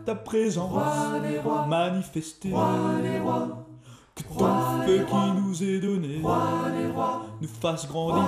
[0.06, 0.74] ta présence
[1.68, 2.52] manifestée,
[4.16, 6.22] que ton feu qui nous est donné.
[7.42, 8.24] Nous fasse grandir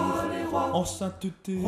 [0.53, 1.59] en sainteté,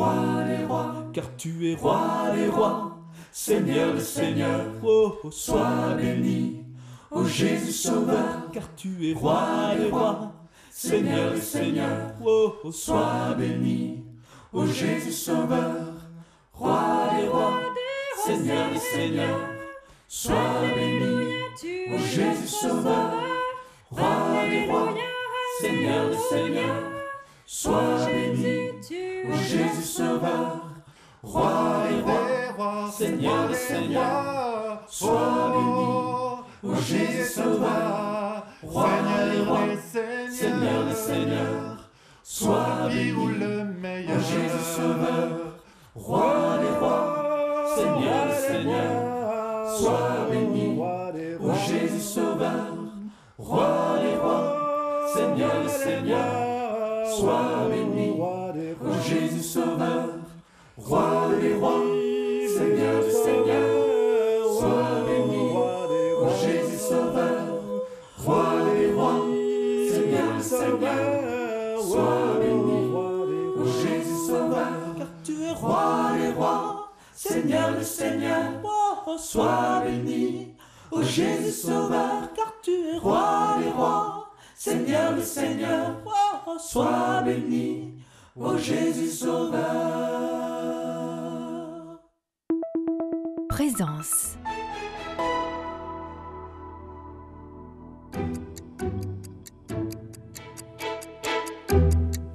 [1.12, 2.32] car tu es roi.
[2.34, 2.98] Des rois,
[3.32, 6.64] Seigneur des seigneurs, oh, sois béni.
[7.10, 9.74] Ô Jésus Sauveur, car tu es roi.
[9.78, 10.32] Des rois,
[10.70, 14.04] Seigneur des seigneurs, oh, sois béni.
[14.52, 15.94] Ô Jésus Sauveur,
[16.52, 17.60] roi des rois,
[18.26, 19.48] Seigneur des seigneurs,
[20.06, 20.34] sois
[20.74, 21.34] béni.
[21.92, 23.12] Ô Jésus Sauveur,
[23.90, 24.94] roi des rois,
[25.60, 26.82] Seigneur des seigneurs,
[27.46, 28.68] sois béni.
[29.30, 30.62] Ô Jésus Sauveur,
[31.22, 32.02] roi des
[32.56, 36.72] rois, Seigneur des seigneurs, sois béni.
[36.72, 38.88] Ô Jésus Sauveur, roi
[39.32, 39.58] des rois,
[40.30, 41.90] Seigneur des seigneurs,
[42.22, 43.12] sois béni.
[43.12, 45.58] Ô Jésus Sauveur,
[45.94, 50.78] roi des rois, Seigneur des seigneurs, sois béni.
[51.40, 52.87] Ô Jésus Sauveur,
[53.38, 58.20] roi des rois, Seigneur des seigneurs, sois béni.
[58.20, 60.08] Ô Jésus Sauveur,
[60.76, 61.84] roi des rois,
[62.56, 65.52] Seigneur des seigneurs, sois béni.
[66.20, 67.62] Ô Jésus Sauveur,
[68.18, 69.24] roi des rois,
[69.90, 72.90] Seigneur des seigneurs, sois béni.
[72.92, 77.70] Ô Jésus Sauveur, car tu es roi des rois, Seigneur
[78.64, 80.47] oh, sois béni.
[80.90, 87.94] Ô Jésus Sauveur, car tu es roi des rois, Seigneur des seigneurs, oh, sois béni.
[88.34, 89.58] Ô Jésus Sauveur.
[93.48, 94.36] Présence.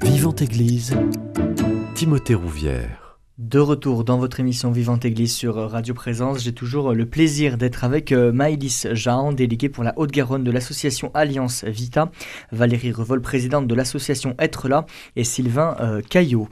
[0.01, 0.95] Vivante Église,
[1.95, 3.02] Timothée Rouvière.
[3.39, 7.83] De retour dans votre émission Vivante Église sur Radio Présence, j'ai toujours le plaisir d'être
[7.83, 12.11] avec euh, Maëlys Jean, déléguée pour la Haute-Garonne de l'association Alliance Vita,
[12.51, 16.47] Valérie Revol, présidente de l'association Être là, et Sylvain euh, Caillot.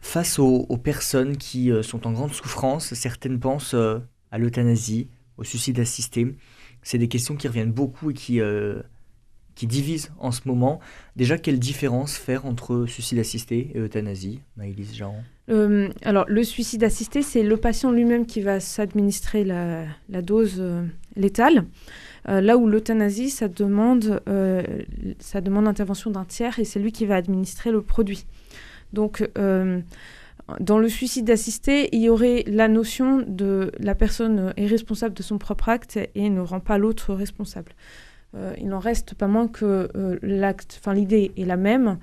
[0.00, 3.98] Face aux, personnes qui euh, sont en grande souffrance, certaines pensent euh,
[4.30, 6.34] à l'euthanasie, au suicide assisté.
[6.82, 8.82] C'est des questions qui reviennent beaucoup et qui, euh,
[9.60, 10.80] qui divise en ce moment.
[11.16, 14.40] Déjà, quelle différence faire entre suicide assisté et euthanasie,
[14.94, 20.56] Jaron euh, alors, le suicide assisté, c'est le patient lui-même qui va s'administrer la, dose
[20.60, 20.82] euh,
[21.14, 21.66] létale.
[22.28, 24.22] Euh, là où l'euthanasie, ça demande,
[25.18, 28.24] ça demande l'intervention d'un tiers et c'est lui qui va administrer le produit.
[28.94, 35.14] Donc, dans le suicide assisté, il y aurait la notion de la personne est responsable
[35.14, 37.72] de son propre acte et ne rend pas l'autre responsable.
[38.58, 39.88] Il n'en reste pas moins que
[40.22, 41.98] l'acte, enfin l'idée est la même,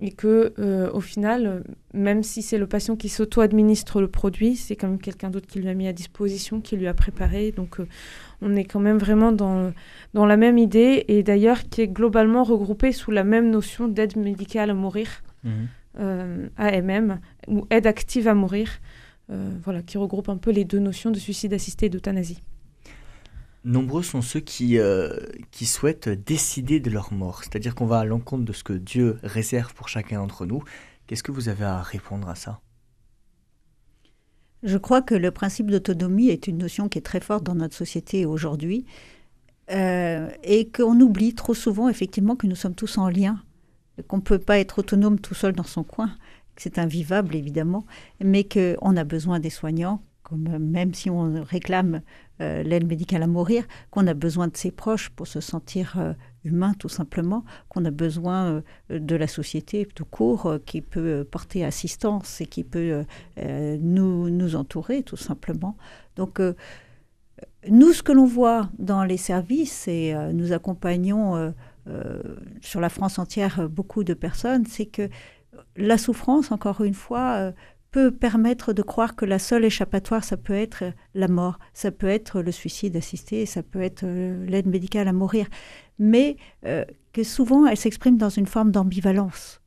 [0.00, 1.64] et que euh, au final,
[1.94, 5.58] même si c'est le patient qui s'auto-administre le produit, c'est quand même quelqu'un d'autre qui
[5.58, 7.52] lui a mis à disposition, qui lui a préparé.
[7.52, 7.88] Donc euh,
[8.42, 9.72] on est quand même vraiment dans,
[10.12, 14.16] dans la même idée et d'ailleurs qui est globalement regroupée sous la même notion d'aide
[14.16, 15.08] médicale à mourir,
[15.44, 15.50] mmh.
[16.00, 18.80] euh, AMM, ou aide active à mourir,
[19.64, 22.40] voilà, qui regroupe un peu les deux notions de suicide assisté et d'euthanasie.
[23.66, 25.18] Nombreux sont ceux qui, euh,
[25.50, 29.18] qui souhaitent décider de leur mort, c'est-à-dire qu'on va à l'encontre de ce que Dieu
[29.24, 30.62] réserve pour chacun d'entre nous.
[31.08, 32.60] Qu'est-ce que vous avez à répondre à ça?
[34.62, 37.74] Je crois que le principe d'autonomie est une notion qui est très forte dans notre
[37.74, 38.86] société aujourd'hui
[39.72, 43.42] euh, et qu'on oublie trop souvent effectivement que nous sommes tous en lien,
[44.06, 46.14] qu'on ne peut pas être autonome tout seul dans son coin,
[46.54, 47.84] que c'est invivable évidemment,
[48.20, 52.00] mais qu'on a besoin des soignants, comme même si on réclame
[52.40, 56.14] euh, l'aide médicale à mourir, qu'on a besoin de ses proches pour se sentir euh,
[56.42, 61.64] humain tout simplement, qu'on a besoin euh, de la société tout court qui peut porter
[61.64, 63.04] assistance et qui peut
[63.36, 65.76] nous, nous entourer tout simplement.
[66.16, 66.40] Donc
[67.68, 71.54] nous, ce que l'on voit dans les services, et nous accompagnons
[72.60, 75.08] sur la France entière beaucoup de personnes, c'est que
[75.76, 77.52] la souffrance, encore une fois,
[77.96, 80.84] peut permettre de croire que la seule échappatoire, ça peut être
[81.14, 85.14] la mort, ça peut être le suicide assisté, ça peut être euh, l'aide médicale à
[85.14, 85.46] mourir,
[85.98, 86.36] mais
[86.66, 86.84] euh,
[87.14, 89.62] que souvent elle s'exprime dans une forme d'ambivalence.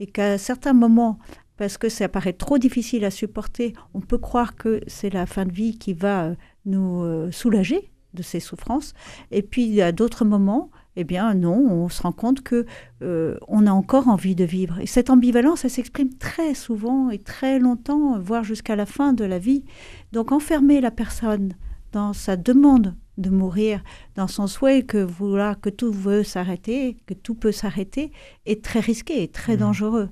[0.00, 1.20] Et qu'à certains moments,
[1.56, 5.46] parce que ça paraît trop difficile à supporter, on peut croire que c'est la fin
[5.46, 6.34] de vie qui va euh,
[6.66, 8.92] nous soulager de ces souffrances.
[9.30, 12.66] Et puis à d'autres moments, eh bien non, on se rend compte que
[13.02, 14.80] euh, on a encore envie de vivre.
[14.80, 19.24] Et cette ambivalence, elle s'exprime très souvent et très longtemps, voire jusqu'à la fin de
[19.24, 19.64] la vie.
[20.10, 21.52] Donc enfermer la personne
[21.92, 23.80] dans sa demande de mourir,
[24.16, 28.10] dans son souhait que vouloir que tout veut s'arrêter, que tout peut s'arrêter,
[28.44, 29.60] est très risqué et très mmh.
[29.60, 30.08] dangereux.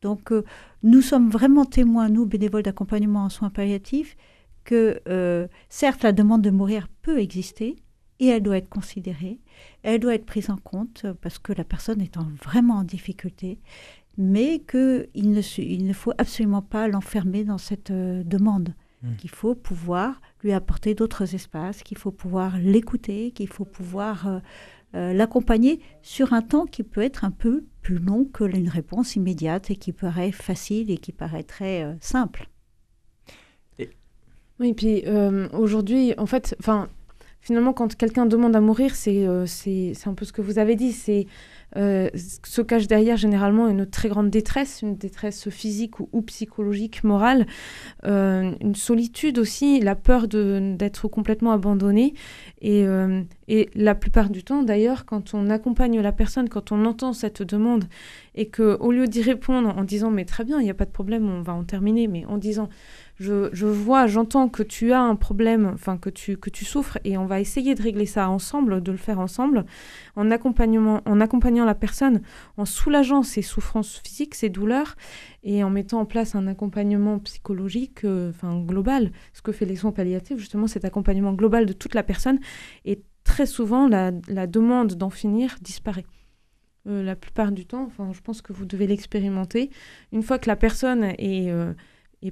[0.00, 0.42] Donc euh,
[0.82, 4.16] nous sommes vraiment témoins, nous, bénévoles d'accompagnement en soins palliatifs,
[4.64, 7.76] que euh, certes la demande de mourir peut exister,
[8.20, 9.40] et elle doit être considérée,
[9.82, 13.58] elle doit être prise en compte parce que la personne est vraiment en difficulté,
[14.18, 19.16] mais qu'il ne, il ne faut absolument pas l'enfermer dans cette euh, demande, mmh.
[19.16, 24.38] qu'il faut pouvoir lui apporter d'autres espaces, qu'il faut pouvoir l'écouter, qu'il faut pouvoir euh,
[24.94, 29.16] euh, l'accompagner sur un temps qui peut être un peu plus long que une réponse
[29.16, 32.48] immédiate et qui paraît facile et qui paraîtrait simple.
[34.58, 35.04] Oui, puis
[35.54, 36.90] aujourd'hui, en fait, enfin,
[37.40, 40.76] finalement, quand quelqu'un demande à mourir, c'est euh, c'est un peu ce que vous avez
[40.76, 40.92] dit.
[40.92, 41.26] C'est
[41.76, 47.46] euh, se cache derrière généralement une très grande détresse, une détresse physique ou, psychologique, morale,
[48.04, 52.14] euh, une solitude aussi, la peur d'être complètement abandonné.
[52.62, 52.84] Et,
[53.48, 57.42] et, la plupart du temps, d'ailleurs, quand on accompagne la personne, quand on entend cette
[57.42, 57.84] demande
[58.34, 60.84] et que au lieu d'y répondre en disant mais très bien, il n'y a pas
[60.84, 62.68] de problème, on va en terminer, mais en disant
[63.20, 67.18] je, vois, j'entends que tu as un problème, enfin que tu, que tu souffres, et
[67.18, 69.66] on va essayer de régler ça ensemble, de le faire ensemble,
[70.16, 72.22] en, accompagnement, en accompagnant la personne,
[72.56, 74.96] en soulageant ses souffrances physiques, ses douleurs,
[75.42, 79.12] et en mettant en place un accompagnement psychologique, euh, enfin global.
[79.32, 82.38] Ce que fait les soins palliatifs, justement, cet accompagnement global de toute la personne,
[82.84, 84.10] et très souvent la,
[84.46, 86.06] demande d'en finir disparaît.
[86.86, 89.70] Euh, la plupart du temps, enfin, je pense que vous devez l'expérimenter.
[90.12, 91.72] Une fois que la personne est euh,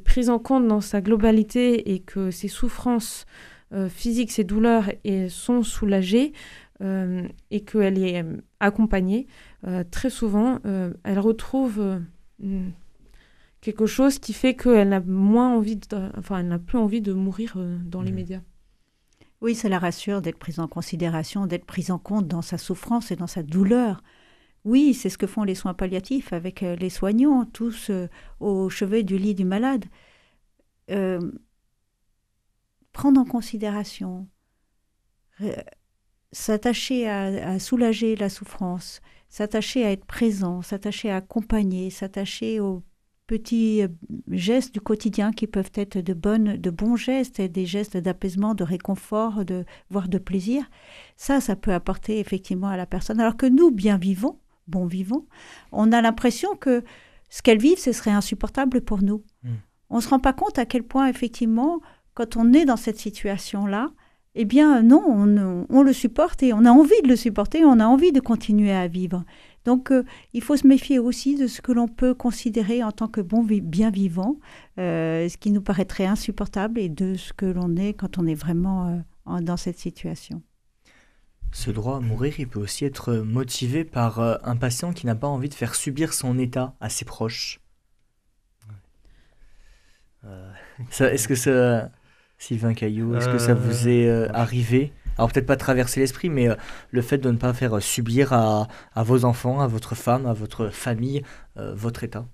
[0.05, 3.27] prise en compte dans sa globalité et que ses souffrances
[3.91, 4.91] physiques, ses douleurs
[5.29, 6.33] sont soulagées
[6.81, 9.27] et qu'elle est euh, accompagnée,
[9.91, 10.61] très souvent,
[11.05, 12.01] elle retrouve
[13.61, 17.13] quelque chose qui fait qu'elle n'a moins envie, de, enfin, elle n'a plus envie de
[17.13, 18.15] mourir dans les mmh.
[18.15, 18.41] médias.
[19.41, 23.11] Oui, ça la rassure d'être prise en considération, d'être prise en compte dans sa souffrance
[23.11, 24.03] et dans sa douleur.
[24.65, 28.09] Oui, c'est ce que font les soins palliatifs avec euh, les soignants, tous euh,
[28.41, 29.85] au chevet du lit du malade.
[30.91, 31.33] Euh,
[32.93, 34.27] prendre en considération,
[36.33, 42.83] s'attacher à, soulager la souffrance, s'attacher à être présent, s'attacher à accompagner, s'attacher au
[43.27, 43.89] petits euh,
[44.31, 48.65] gestes du quotidien qui peuvent être de, bonnes, de bons gestes, des gestes d'apaisement, de
[48.65, 50.69] réconfort, de, voire de plaisir.
[51.17, 53.21] Ça, ça peut apporter effectivement à la personne.
[53.21, 55.27] Alors que nous, bien vivants, bon vivants,
[55.73, 56.83] on a l'impression que
[57.29, 59.23] ce qu'elles vivent, ce serait insupportable pour nous.
[59.45, 59.51] Mm.
[59.91, 61.81] On ne se rend pas compte à quel point, effectivement,
[62.15, 63.91] quand on est dans cette situation-là,
[64.41, 67.81] eh bien non, on, on, le supporte et on a envie de le supporter, on
[67.81, 69.25] a envie de continuer à vivre.
[69.65, 73.09] Donc, euh, il faut se méfier aussi de ce que l'on peut considérer en tant
[73.09, 74.37] que bon bien vivant,
[74.79, 78.37] euh, ce qui nous paraîtrait insupportable, et de ce que l'on est quand on est
[78.37, 80.41] vraiment euh, dans cette situation.
[81.51, 85.27] Ce droit à mourir, il peut aussi être motivé par un patient qui n'a pas
[85.27, 87.61] envie de faire subir son état à ses proches.
[91.01, 91.91] Est-ce que ça,
[92.39, 94.93] Sylvain Caillou, est-ce que ça vous est arrivé?
[95.19, 96.55] Alors peut-être pas traverser l'esprit, mais euh,
[96.93, 100.69] le fait de ne pas faire subir à, vos enfants, à votre femme, à votre
[100.69, 101.23] famille,
[101.57, 102.27] euh, votre état?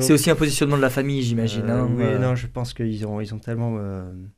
[0.00, 1.68] C'est aussi un positionnement de la famille, j'imagine.
[1.68, 2.18] Hein, oui, euh.
[2.18, 3.76] non, je pense qu'ils ont, ils ont tellement,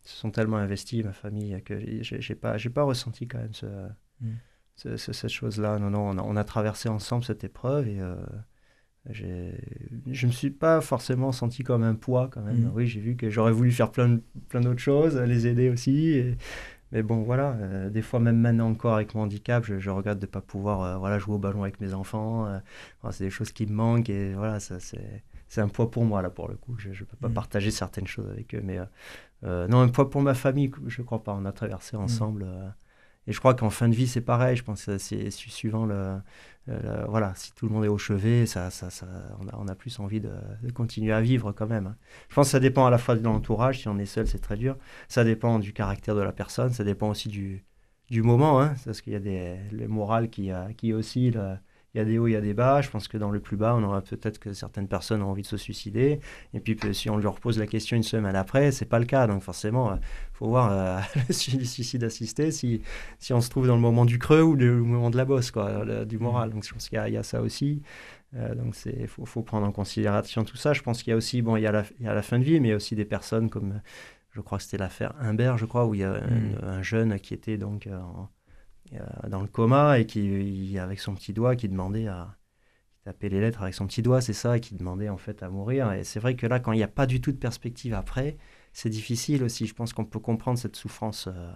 [0.02, 3.66] se sont tellement investis, ma famille, que j'ai pas, j'ai pas ressenti quand même ce,
[4.20, 4.96] hmm.
[4.96, 5.78] cette chose-là.
[5.78, 8.00] Non, non, on a, on a, traversé ensemble cette épreuve et
[9.12, 12.64] je me suis pas forcément senti comme un poids quand même.
[12.64, 12.72] Mm.
[12.74, 16.22] Oui, j'ai vu que j'aurais voulu faire plein, plein d'autres choses, les aider aussi.
[16.92, 20.26] mais bon, voilà, euh, des fois même maintenant encore avec mon handicap, je, regrette de
[20.26, 22.46] ne pas pouvoir euh, voilà, jouer au ballon avec mes enfants.
[22.46, 22.58] Euh.
[23.10, 26.22] c'est des choses qui me manquent et voilà, ça c'est c'est un poids pour moi
[26.22, 26.74] là pour le coup.
[26.76, 27.34] Je ne peux pas mm.
[27.34, 28.78] partager certaines choses avec eux, mais
[29.42, 31.34] non, un poids pour ma famille, je crois pas.
[31.34, 32.00] On a traversé mm.
[32.00, 32.46] ensemble.
[33.26, 34.56] Et je crois qu'en fin de vie, c'est pareil.
[34.56, 36.18] Je pense que c'est suivant le,
[37.08, 38.88] voilà, si tout le monde est au chevet, ça, ça
[39.52, 40.30] on, a, plus envie de,
[40.74, 41.86] continuer à vivre quand même.
[41.86, 41.96] Hein.
[42.28, 44.38] Je pense que ça dépend à la fois de l'entourage, si on est seul, c'est
[44.38, 44.76] très dur.
[45.08, 47.64] Ça dépend du caractère de la personne, ça dépend aussi du,
[48.10, 51.56] du moment, hein, parce qu'il y a des les morales qui, euh, qui oscillent euh,
[51.96, 52.82] il y a des hauts, il y a des bas.
[52.82, 55.42] Je pense que dans le plus bas, on aura peut-être que certaines personnes ont envie
[55.42, 56.20] de se suicider.
[56.52, 59.26] Et puis, si on leur pose la question une semaine après, c'est pas le cas.
[59.26, 60.00] Donc, forcément, il euh,
[60.34, 62.82] faut voir euh, le suicide assisté si,
[63.18, 65.50] si on se trouve dans le moment du creux ou le moment de la bosse,
[65.50, 66.50] quoi, du moral.
[66.50, 67.82] Donc, je pense qu'il y, a ça aussi.
[68.34, 70.74] Euh, donc, il faut, faut, prendre en considération tout ça.
[70.74, 72.22] Je pense qu'il y a aussi, bon, il y a, la, il y a la
[72.22, 73.80] fin de vie, mais il y a aussi des personnes comme,
[74.32, 76.58] je crois que c'était l'affaire Humbert, je crois, où il y a mmh.
[76.62, 78.28] un, jeune qui était donc en
[79.28, 82.36] dans le coma et qui, avec son petit doigt, qui demandait à
[82.92, 85.42] qui tapait les lettres avec son petit doigt, c'est ça, et qui demandait en fait
[85.42, 85.92] à mourir.
[85.92, 88.36] Et c'est vrai que là, quand il n'y a pas du tout de perspective après,
[88.72, 89.66] c'est difficile aussi.
[89.66, 91.52] Je pense qu'on peut comprendre cette souffrance euh,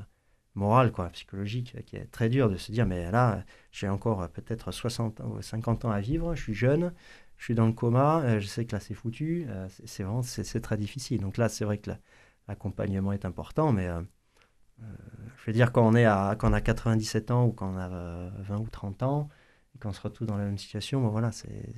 [0.54, 4.72] morale, quoi, psychologique, qui est très dure de se dire, mais là, j'ai encore peut-être
[4.72, 6.92] 60 ou 50 ans à vivre, je suis jeune,
[7.36, 9.46] je suis dans le coma, euh, je sais que là, c'est foutu.
[9.86, 11.20] c'est vraiment, c'est très difficile.
[11.20, 11.90] Donc là, c'est vrai que
[12.48, 14.02] l'accompagnement est important, mais euh,
[15.40, 17.78] je veux dire, quand on, est à, quand on a 97 ans ou quand on
[17.78, 19.28] a 20 euh, ou 30 ans,
[19.74, 21.72] et qu'on se retrouve dans la même situation, voilà, c'est,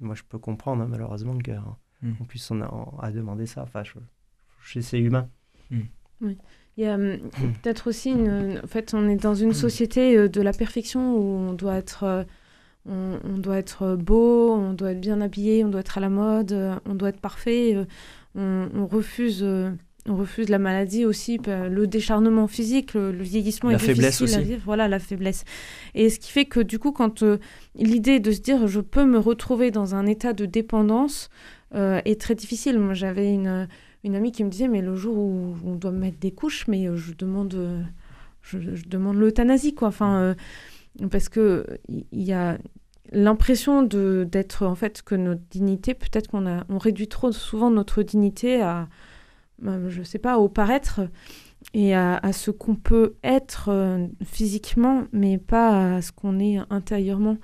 [0.00, 1.76] moi je peux comprendre hein, malheureusement qu'on
[2.06, 2.26] mm.
[2.26, 3.62] puisse en, à demander ça.
[3.62, 5.28] Enfin, je, c'est humain.
[5.70, 5.80] Mm.
[6.22, 6.38] Oui.
[6.76, 7.18] Il y a hum,
[7.62, 11.50] peut-être aussi, une, en fait, on est dans une société euh, de la perfection où
[11.50, 12.26] on doit être,
[12.86, 16.52] on, doit être beau, on doit être bien habillé, on doit être à la mode,
[16.86, 17.86] on doit être parfait.
[18.34, 19.44] On, on refuse
[20.06, 24.56] on refuse la maladie aussi, bah, le décharnement physique, le, vieillissement la faiblesse aussi.
[24.64, 25.44] Voilà, la faiblesse.
[25.94, 27.38] Et ce qui fait que du coup, quand euh,
[27.74, 31.30] l'idée de se dire je peux me retrouver dans un état de dépendance
[31.74, 32.78] euh, est très difficile.
[32.78, 33.66] Moi, j'avais une,
[34.04, 36.86] une amie qui me disait mais le jour où on doit mettre des couches, mais
[36.86, 37.56] euh, je demande,
[38.42, 39.88] je, demande l'euthanasie quoi.
[39.88, 40.36] Enfin,
[41.10, 42.58] parce que il y, a
[43.10, 47.70] l'impression de d'être en fait que notre dignité, peut-être qu'on a, on réduit trop souvent
[47.70, 48.86] notre dignité à
[49.66, 51.00] euh, je sais pas, au paraître
[51.72, 57.38] et à, ce qu'on peut être euh, physiquement, mais pas à ce qu'on est intérieurement.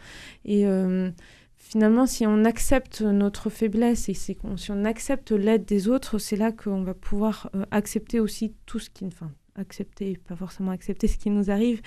[0.45, 1.11] Et euh,
[1.57, 4.37] finalement, si on accepte notre faiblesse et si
[4.68, 9.07] on accepte l'aide des autres, c'est là qu'on va pouvoir accepter aussi tout ce qui...
[9.07, 11.83] Enfin, accepter, pas forcément accepter ce qui nous arrive,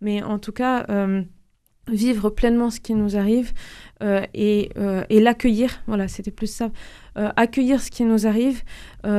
[0.00, 0.84] mais en tout cas
[1.88, 3.52] vivre pleinement ce qui nous arrive
[4.02, 5.82] euh, et, euh, et l'accueillir.
[5.86, 6.70] Voilà, c'était plus ça.
[7.16, 8.62] Euh, accueillir ce qui nous arrive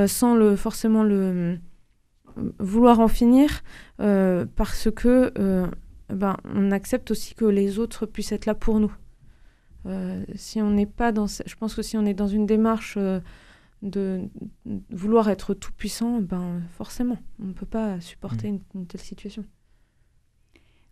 [0.07, 1.57] sans le, forcément le
[2.59, 3.63] vouloir en finir
[3.97, 5.31] parce que
[6.09, 8.91] ben, on accepte aussi que les autres puissent être là pour nous.
[10.35, 12.97] si on n'est pas dans, je pense que si on est dans une démarche
[13.81, 14.21] de
[14.89, 18.59] vouloir être tout puissant, ben forcément, on ne peut pas supporter mmh.
[18.73, 19.45] une telle situation.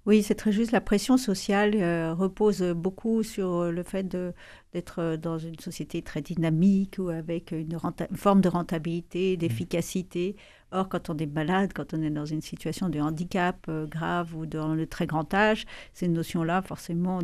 [0.06, 0.72] Oui, c'est très juste.
[0.72, 6.96] La pression sociale euh, repose beaucoup sur le fait d'être dans une société très dynamique
[7.00, 7.78] ou avec une,
[8.16, 10.36] forme de rentabilité, d'efficacité.
[10.74, 14.36] Or, quand on est malade, quand on est dans une situation de handicap euh, grave
[14.36, 17.20] ou dans le très grand âge, ces notions-là, forcément,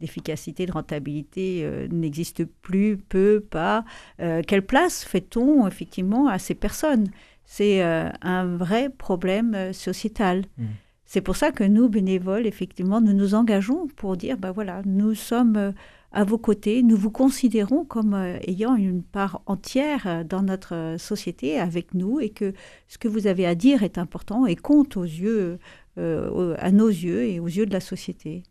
[0.00, 3.84] d'efficacité, de, rentabilité euh, n'existent plus, peu, pas.
[4.20, 7.08] Euh, quelle place fait-on effectivement à ces personnes?
[7.44, 10.46] C'est un vrai problème sociétal.
[10.58, 10.64] Mmh.
[11.06, 15.14] C'est pour ça que nous, bénévoles, effectivement, nous nous engageons pour dire, ben voilà, nous
[15.14, 15.72] sommes
[16.16, 16.82] à vos côtés.
[16.82, 21.92] Nous vous considérons comme euh, ayant une part entière euh, dans notre euh, société avec
[21.94, 22.54] nous et que
[22.88, 25.58] ce que vous avez à dire est important et compte aux yeux,
[25.98, 28.42] à nos yeux et aux yeux de la société.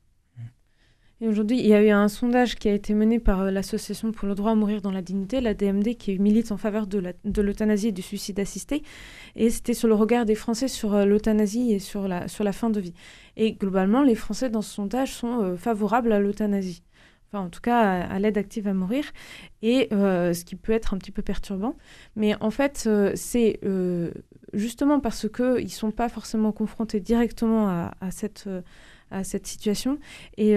[1.22, 4.36] Aujourd'hui, il y a eu un sondage qui a été mené par l'Association pour le
[4.36, 7.92] droit à mourir dans la dignité, la DMD, qui milite en faveur de l'euthanasie et
[7.94, 8.84] du suicide assisté.
[9.36, 12.94] Et c'était sur le regard des Français sur l'euthanasie et sur la, fin de vie.
[13.38, 16.84] Et globalement, les Français dans ce sondage sont favorables à l'euthanasie
[17.38, 19.06] en tout cas à, l'aide active à mourir,
[19.62, 21.76] et euh, ce qui peut être un petit peu perturbant.
[22.16, 24.12] Mais en fait, euh, c'est euh,
[24.54, 28.48] justement parce qu'ils ne sont pas forcément confrontés directement à cette,
[29.12, 30.00] à cette situation.
[30.38, 30.56] Et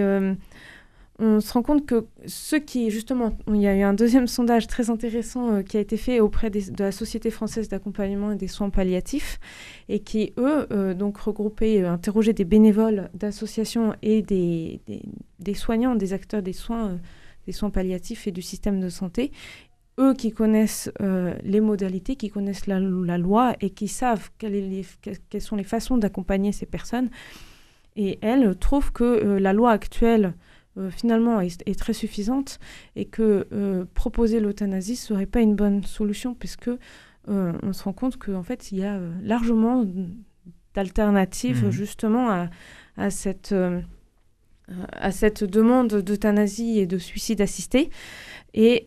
[1.19, 4.67] on se rend compte que ceux qui, justement, il y a eu un deuxième sondage
[4.67, 8.47] très intéressant euh, qui a été fait auprès de la Société française d'accompagnement et des
[8.47, 9.39] soins palliatifs,
[9.89, 14.79] et qui, eux, euh, donc regroupaient, euh, interrogeaient des bénévoles d'associations et des,
[15.39, 16.97] des, soignants, des acteurs des soins,
[17.45, 19.31] des soins palliatifs et du système de santé.
[19.99, 20.89] Eux qui connaissent
[21.43, 22.79] les modalités, qui connaissent la,
[23.17, 27.09] loi et qui savent quelles sont les façons d'accompagner ces personnes.
[28.01, 30.33] Et elles trouvent que la loi actuelle
[30.79, 32.59] euh, finalement est, très suffisante
[32.95, 37.91] et que euh, proposer l'euthanasie serait pas une bonne solution puisque euh, on se rend
[37.91, 39.85] compte qu'en fait il y a largement
[40.75, 41.71] d'alternatives mmh.
[41.71, 42.49] justement à,
[42.97, 43.53] à cette
[44.93, 47.89] à cette demande d'euthanasie et de suicide assisté
[48.53, 48.85] et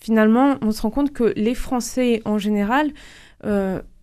[0.00, 2.92] finalement on se rend compte que les Français en général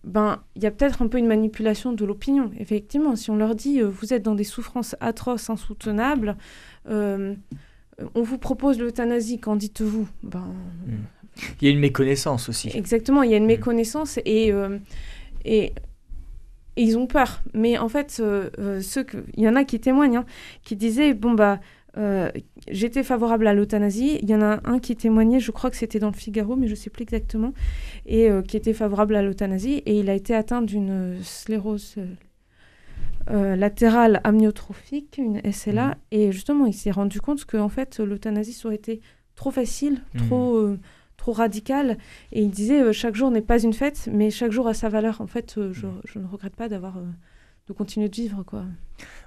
[0.04, 2.50] ben, il y a peut-être un peu une manipulation de l'opinion.
[2.58, 6.36] Effectivement, si on leur dit euh, vous êtes dans des souffrances atroces, insoutenables,
[6.88, 7.34] euh,
[8.14, 10.08] on vous propose l'euthanasie, qu'en dites-vous?
[10.22, 10.54] Ben,
[10.86, 11.44] hmm.
[11.60, 12.70] Il y a une méconnaissance aussi.
[12.74, 13.48] Exactement, il y a une hmm.
[13.48, 14.78] méconnaissance et, euh,
[15.44, 15.72] et,
[16.76, 17.42] ils ont peur.
[17.54, 20.26] Mais en fait, ceux que, il y en a qui témoignent, hein,
[20.64, 21.60] qui disaient bon, bah
[21.98, 22.30] euh,
[22.68, 24.18] j'étais favorable à l'euthanasie.
[24.22, 26.66] Il y en a un qui témoignait, je crois que c'était dans le Figaro, mais
[26.66, 27.52] je ne sais plus exactement,
[28.06, 29.82] et euh, qui était favorable à l'euthanasie.
[29.86, 31.96] Et il a été atteint d'une sclérose
[33.30, 35.88] euh, latérale amyotrophique, une SLA.
[35.88, 35.94] Mmh.
[36.12, 39.00] Et justement, il s'est rendu compte qu'en fait, l'euthanasie aurait été
[39.34, 40.26] trop facile, mmh.
[40.26, 40.76] trop,
[41.16, 41.98] trop radicale.
[42.32, 45.20] Et il disait, chaque jour n'est pas une fête, mais chaque jour a sa valeur.
[45.20, 46.00] En fait, je, mmh.
[46.06, 46.96] je, ne regrette pas d'avoir
[47.68, 48.42] de continuer de vivre.
[48.42, 48.64] quoi.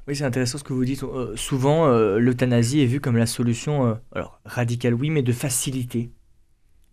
[0.08, 1.04] Oui, c'est intéressant ce que vous dites.
[1.04, 5.32] Euh, souvent, euh, l'euthanasie est vue comme la solution, euh, alors radicale, oui, mais de
[5.32, 6.12] facilité.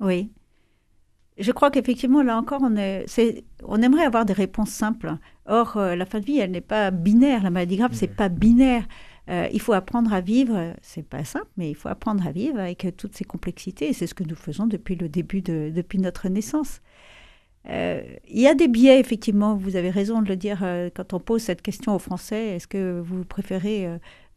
[0.00, 0.30] Oui.
[1.38, 3.06] Je crois qu'effectivement, là encore, on, est,
[3.64, 5.16] on aimerait avoir des réponses simples.
[5.46, 7.42] Or, la fin de vie, elle n'est pas binaire.
[7.42, 8.86] La maladie grave, c'est pas binaire.
[9.28, 10.74] il faut apprendre à vivre.
[10.82, 13.88] C'est pas simple, mais il faut apprendre à vivre avec toutes ces complexités.
[13.88, 16.82] Et c'est ce que nous faisons depuis le début de, depuis notre naissance.
[17.68, 21.12] Euh, il y a des biais, effectivement, vous avez raison de le dire euh, quand
[21.12, 22.56] on pose cette question aux Français.
[22.56, 23.88] Est-ce que vous préférez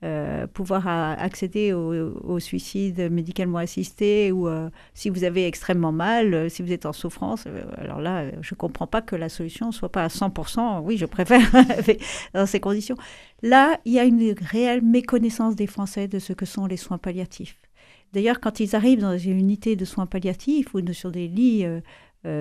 [0.03, 4.47] euh, pouvoir accéder au, suicide médicalement assisté ou
[4.93, 7.45] si vous avez extrêmement mal, si vous êtes en souffrance
[7.77, 10.81] Alors là, je ne comprends pas que la solution ne soit pas à 100%.
[10.83, 11.41] Oui, je préfère
[12.33, 12.97] dans ces conditions.
[13.41, 16.99] Là, il y a une réelle méconnaissance des Français de ce que sont les soins
[16.99, 17.57] palliatifs.
[18.13, 21.65] D'ailleurs, quand ils arrivent dans une unité de soins palliatifs ou sur des lits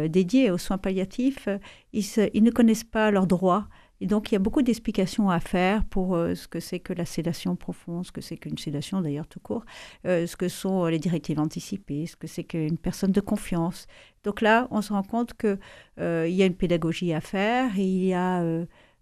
[0.08, 1.58] dédiés aux soins palliatifs, euh,
[1.92, 3.68] ils, ne connaissent pas leurs droits.
[4.00, 6.92] Et donc, il y a beaucoup d'explications à faire pour euh, ce que c'est que
[6.92, 9.64] la sédation profonde, ce que c'est qu'une sédation d'ailleurs tout court,
[10.04, 13.86] ce que sont les directives anticipées, ce que c'est qu'une personne de confiance.
[14.24, 15.58] Donc là, on se rend compte qu'il
[15.98, 18.42] y a une pédagogie à faire, il y a,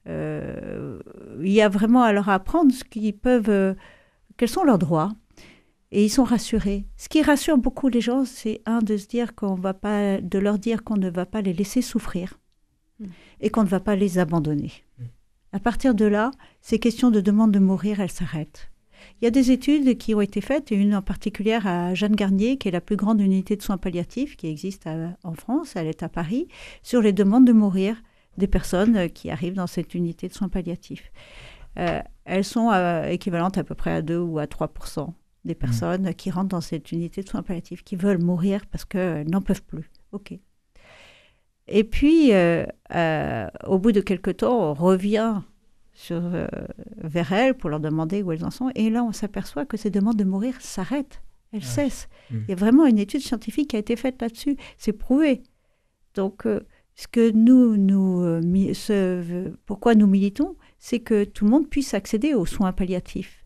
[0.06, 3.74] il y a vraiment à leur apprendre ce qu'ils peuvent,
[4.36, 5.10] quels sont leurs droits,
[5.92, 6.86] et ils sont rassurés.
[6.96, 10.38] Ce qui rassure beaucoup les gens, c'est un de se dire qu'on va pas, de
[10.38, 12.40] leur dire qu'on ne va pas les laisser souffrir
[12.98, 13.06] mm.
[13.40, 14.72] et qu'on ne va pas les abandonner.
[14.98, 15.04] Mm.
[15.52, 16.30] À partir de là,
[16.62, 18.70] ces questions de demande de mourir, elles s'arrêtent.
[19.20, 22.16] Il y a des études qui ont été faites, et une en particulier à Jeanne
[22.16, 24.88] Garnier, qui est la plus grande unité de soins palliatifs qui existe
[25.24, 26.48] en France, elle est à Paris,
[26.82, 28.00] sur les demandes de mourir
[28.38, 31.12] des personnes qui arrivent dans cette unité de soins palliatifs.
[31.78, 34.72] Euh, elles sont euh, équivalentes à peu près à 2 ou à 3
[35.44, 35.56] des mmh.
[35.56, 39.40] personnes qui rentrent dans cette unité de soins palliatifs, qui veulent mourir parce qu'elles n'en
[39.40, 39.90] peuvent plus.
[40.12, 40.38] OK.
[41.68, 42.64] Et puis, euh,
[42.94, 45.40] euh, au bout de quelques temps, on revient
[45.94, 46.46] sur, euh,
[46.96, 48.70] vers elles pour leur demander où elles en sont.
[48.74, 51.22] Et là, on s'aperçoit que ces demandes de mourir s'arrêtent.
[51.52, 52.08] Elles cessent.
[52.30, 52.36] Mmh.
[52.44, 54.56] Il y a vraiment une étude scientifique qui a été faite là-dessus.
[54.78, 55.42] C'est prouvé.
[56.14, 56.46] Donc,
[56.94, 58.22] ce que nous, nous
[58.74, 63.41] ce, pourquoi nous militons, c'est que tout le monde puisse accéder aux soins palliatifs.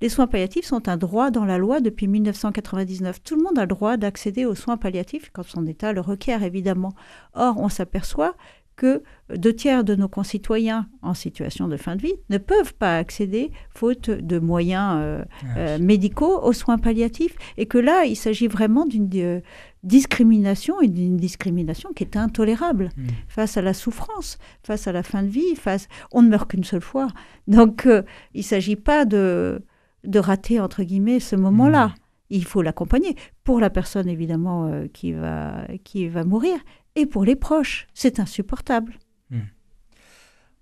[0.00, 3.22] Les soins palliatifs sont un droit dans la loi depuis 1999.
[3.22, 6.42] Tout le monde a le droit d'accéder aux soins palliatifs quand son état le requiert,
[6.42, 6.92] évidemment.
[7.34, 8.36] Or, on s'aperçoit
[8.78, 9.02] que
[9.34, 13.50] deux tiers de nos concitoyens en situation de fin de vie ne peuvent pas accéder,
[13.74, 18.46] faute de moyens euh, ah euh, médicaux, aux soins palliatifs, et que là, il s'agit
[18.46, 19.40] vraiment d'une euh,
[19.82, 23.08] discrimination, et d'une discrimination qui est intolérable hmm.
[23.26, 25.88] face à la souffrance, face à la fin de vie, face...
[26.12, 27.08] On ne meurt qu'une seule fois.
[27.48, 29.60] Donc, il ne s'agit pas de,
[30.04, 31.88] de rater, entre guillemets, ce moment-là.
[31.88, 31.94] Hmm.
[32.30, 36.58] Il faut l'accompagner pour la personne évidemment qui, va, qui va mourir
[36.94, 37.86] et pour les proches.
[37.94, 38.98] C'est insupportable.
[39.30, 39.40] Hmm.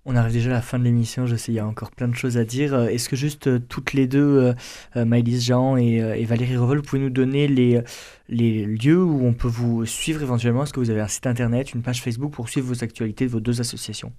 [0.09, 2.07] On arrive déjà à la fin de l'émission, je sais, il y a encore plein
[2.07, 2.73] de choses à dire.
[2.73, 4.53] Euh, est-ce que juste euh, toutes les deux,
[4.95, 7.81] euh, Maëlys Jean et, Valérie Revol, vous pouvez nous donner les,
[8.29, 10.63] les lieux où on peut vous suivre éventuellement?
[10.63, 13.31] Est-ce que vous avez un site internet, une page Facebook pour suivre vos actualités de
[13.31, 14.13] vos deux associations?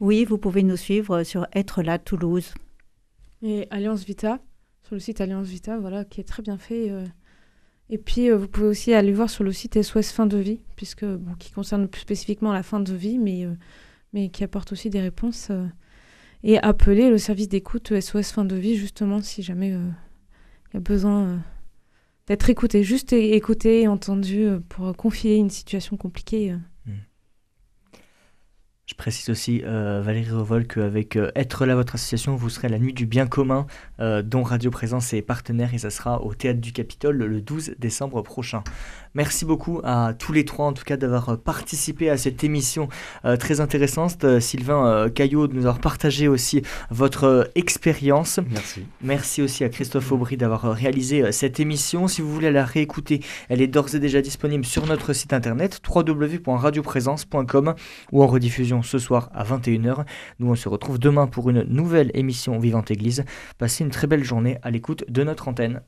[0.00, 2.54] Oui, vous pouvez nous suivre sur Être là Toulouse.
[3.42, 4.38] Et Alliance Vita,
[4.88, 6.90] sur le site Alliance Vita, voilà, qui est très bien fait.
[7.90, 10.60] Et puis, euh, vous pouvez aussi aller voir sur le site SOS Fin de Vie,
[10.76, 13.54] puisque, bon, qui concerne plus spécifiquement la fin de vie, mais, euh,
[14.12, 15.48] mais qui apporte aussi des réponses.
[15.50, 15.66] Euh,
[16.44, 20.80] et appeler le service d'écoute SOS Fin de Vie, justement, si jamais il y a
[20.80, 21.42] besoin
[22.28, 22.84] d'être écouté.
[22.84, 26.54] Juste écouté et entendu pour confier une situation compliquée.
[28.88, 32.70] Je précise aussi, euh, Valérie Revol, qu'avec euh, Être là, votre association, vous serez à
[32.70, 33.66] la nuit du bien commun,
[34.00, 37.74] euh, dont Radio Présence est partenaire, et ça sera au Théâtre du Capitole le 12
[37.78, 38.64] décembre prochain.
[39.12, 42.88] Merci beaucoup à tous les trois, en tout cas, d'avoir participé à cette émission
[43.38, 44.38] très intéressante.
[44.38, 48.38] Sylvain Caillot, de nous avoir partagé aussi votre expérience.
[48.48, 48.84] Merci.
[49.02, 52.06] Merci aussi à Christophe Aubry d'avoir réalisé cette émission.
[52.06, 55.80] Si vous voulez la réécouter, elle est d'ores et déjà disponible sur notre site internet
[55.88, 57.74] www.radioprésence.com
[58.12, 60.04] ou en rediffusion ce soir à 21h.
[60.38, 63.24] Nous, on se retrouve demain pour une nouvelle émission Vivante Église.
[63.58, 65.82] Passez une très belle journée à l'écoute de notre antenne.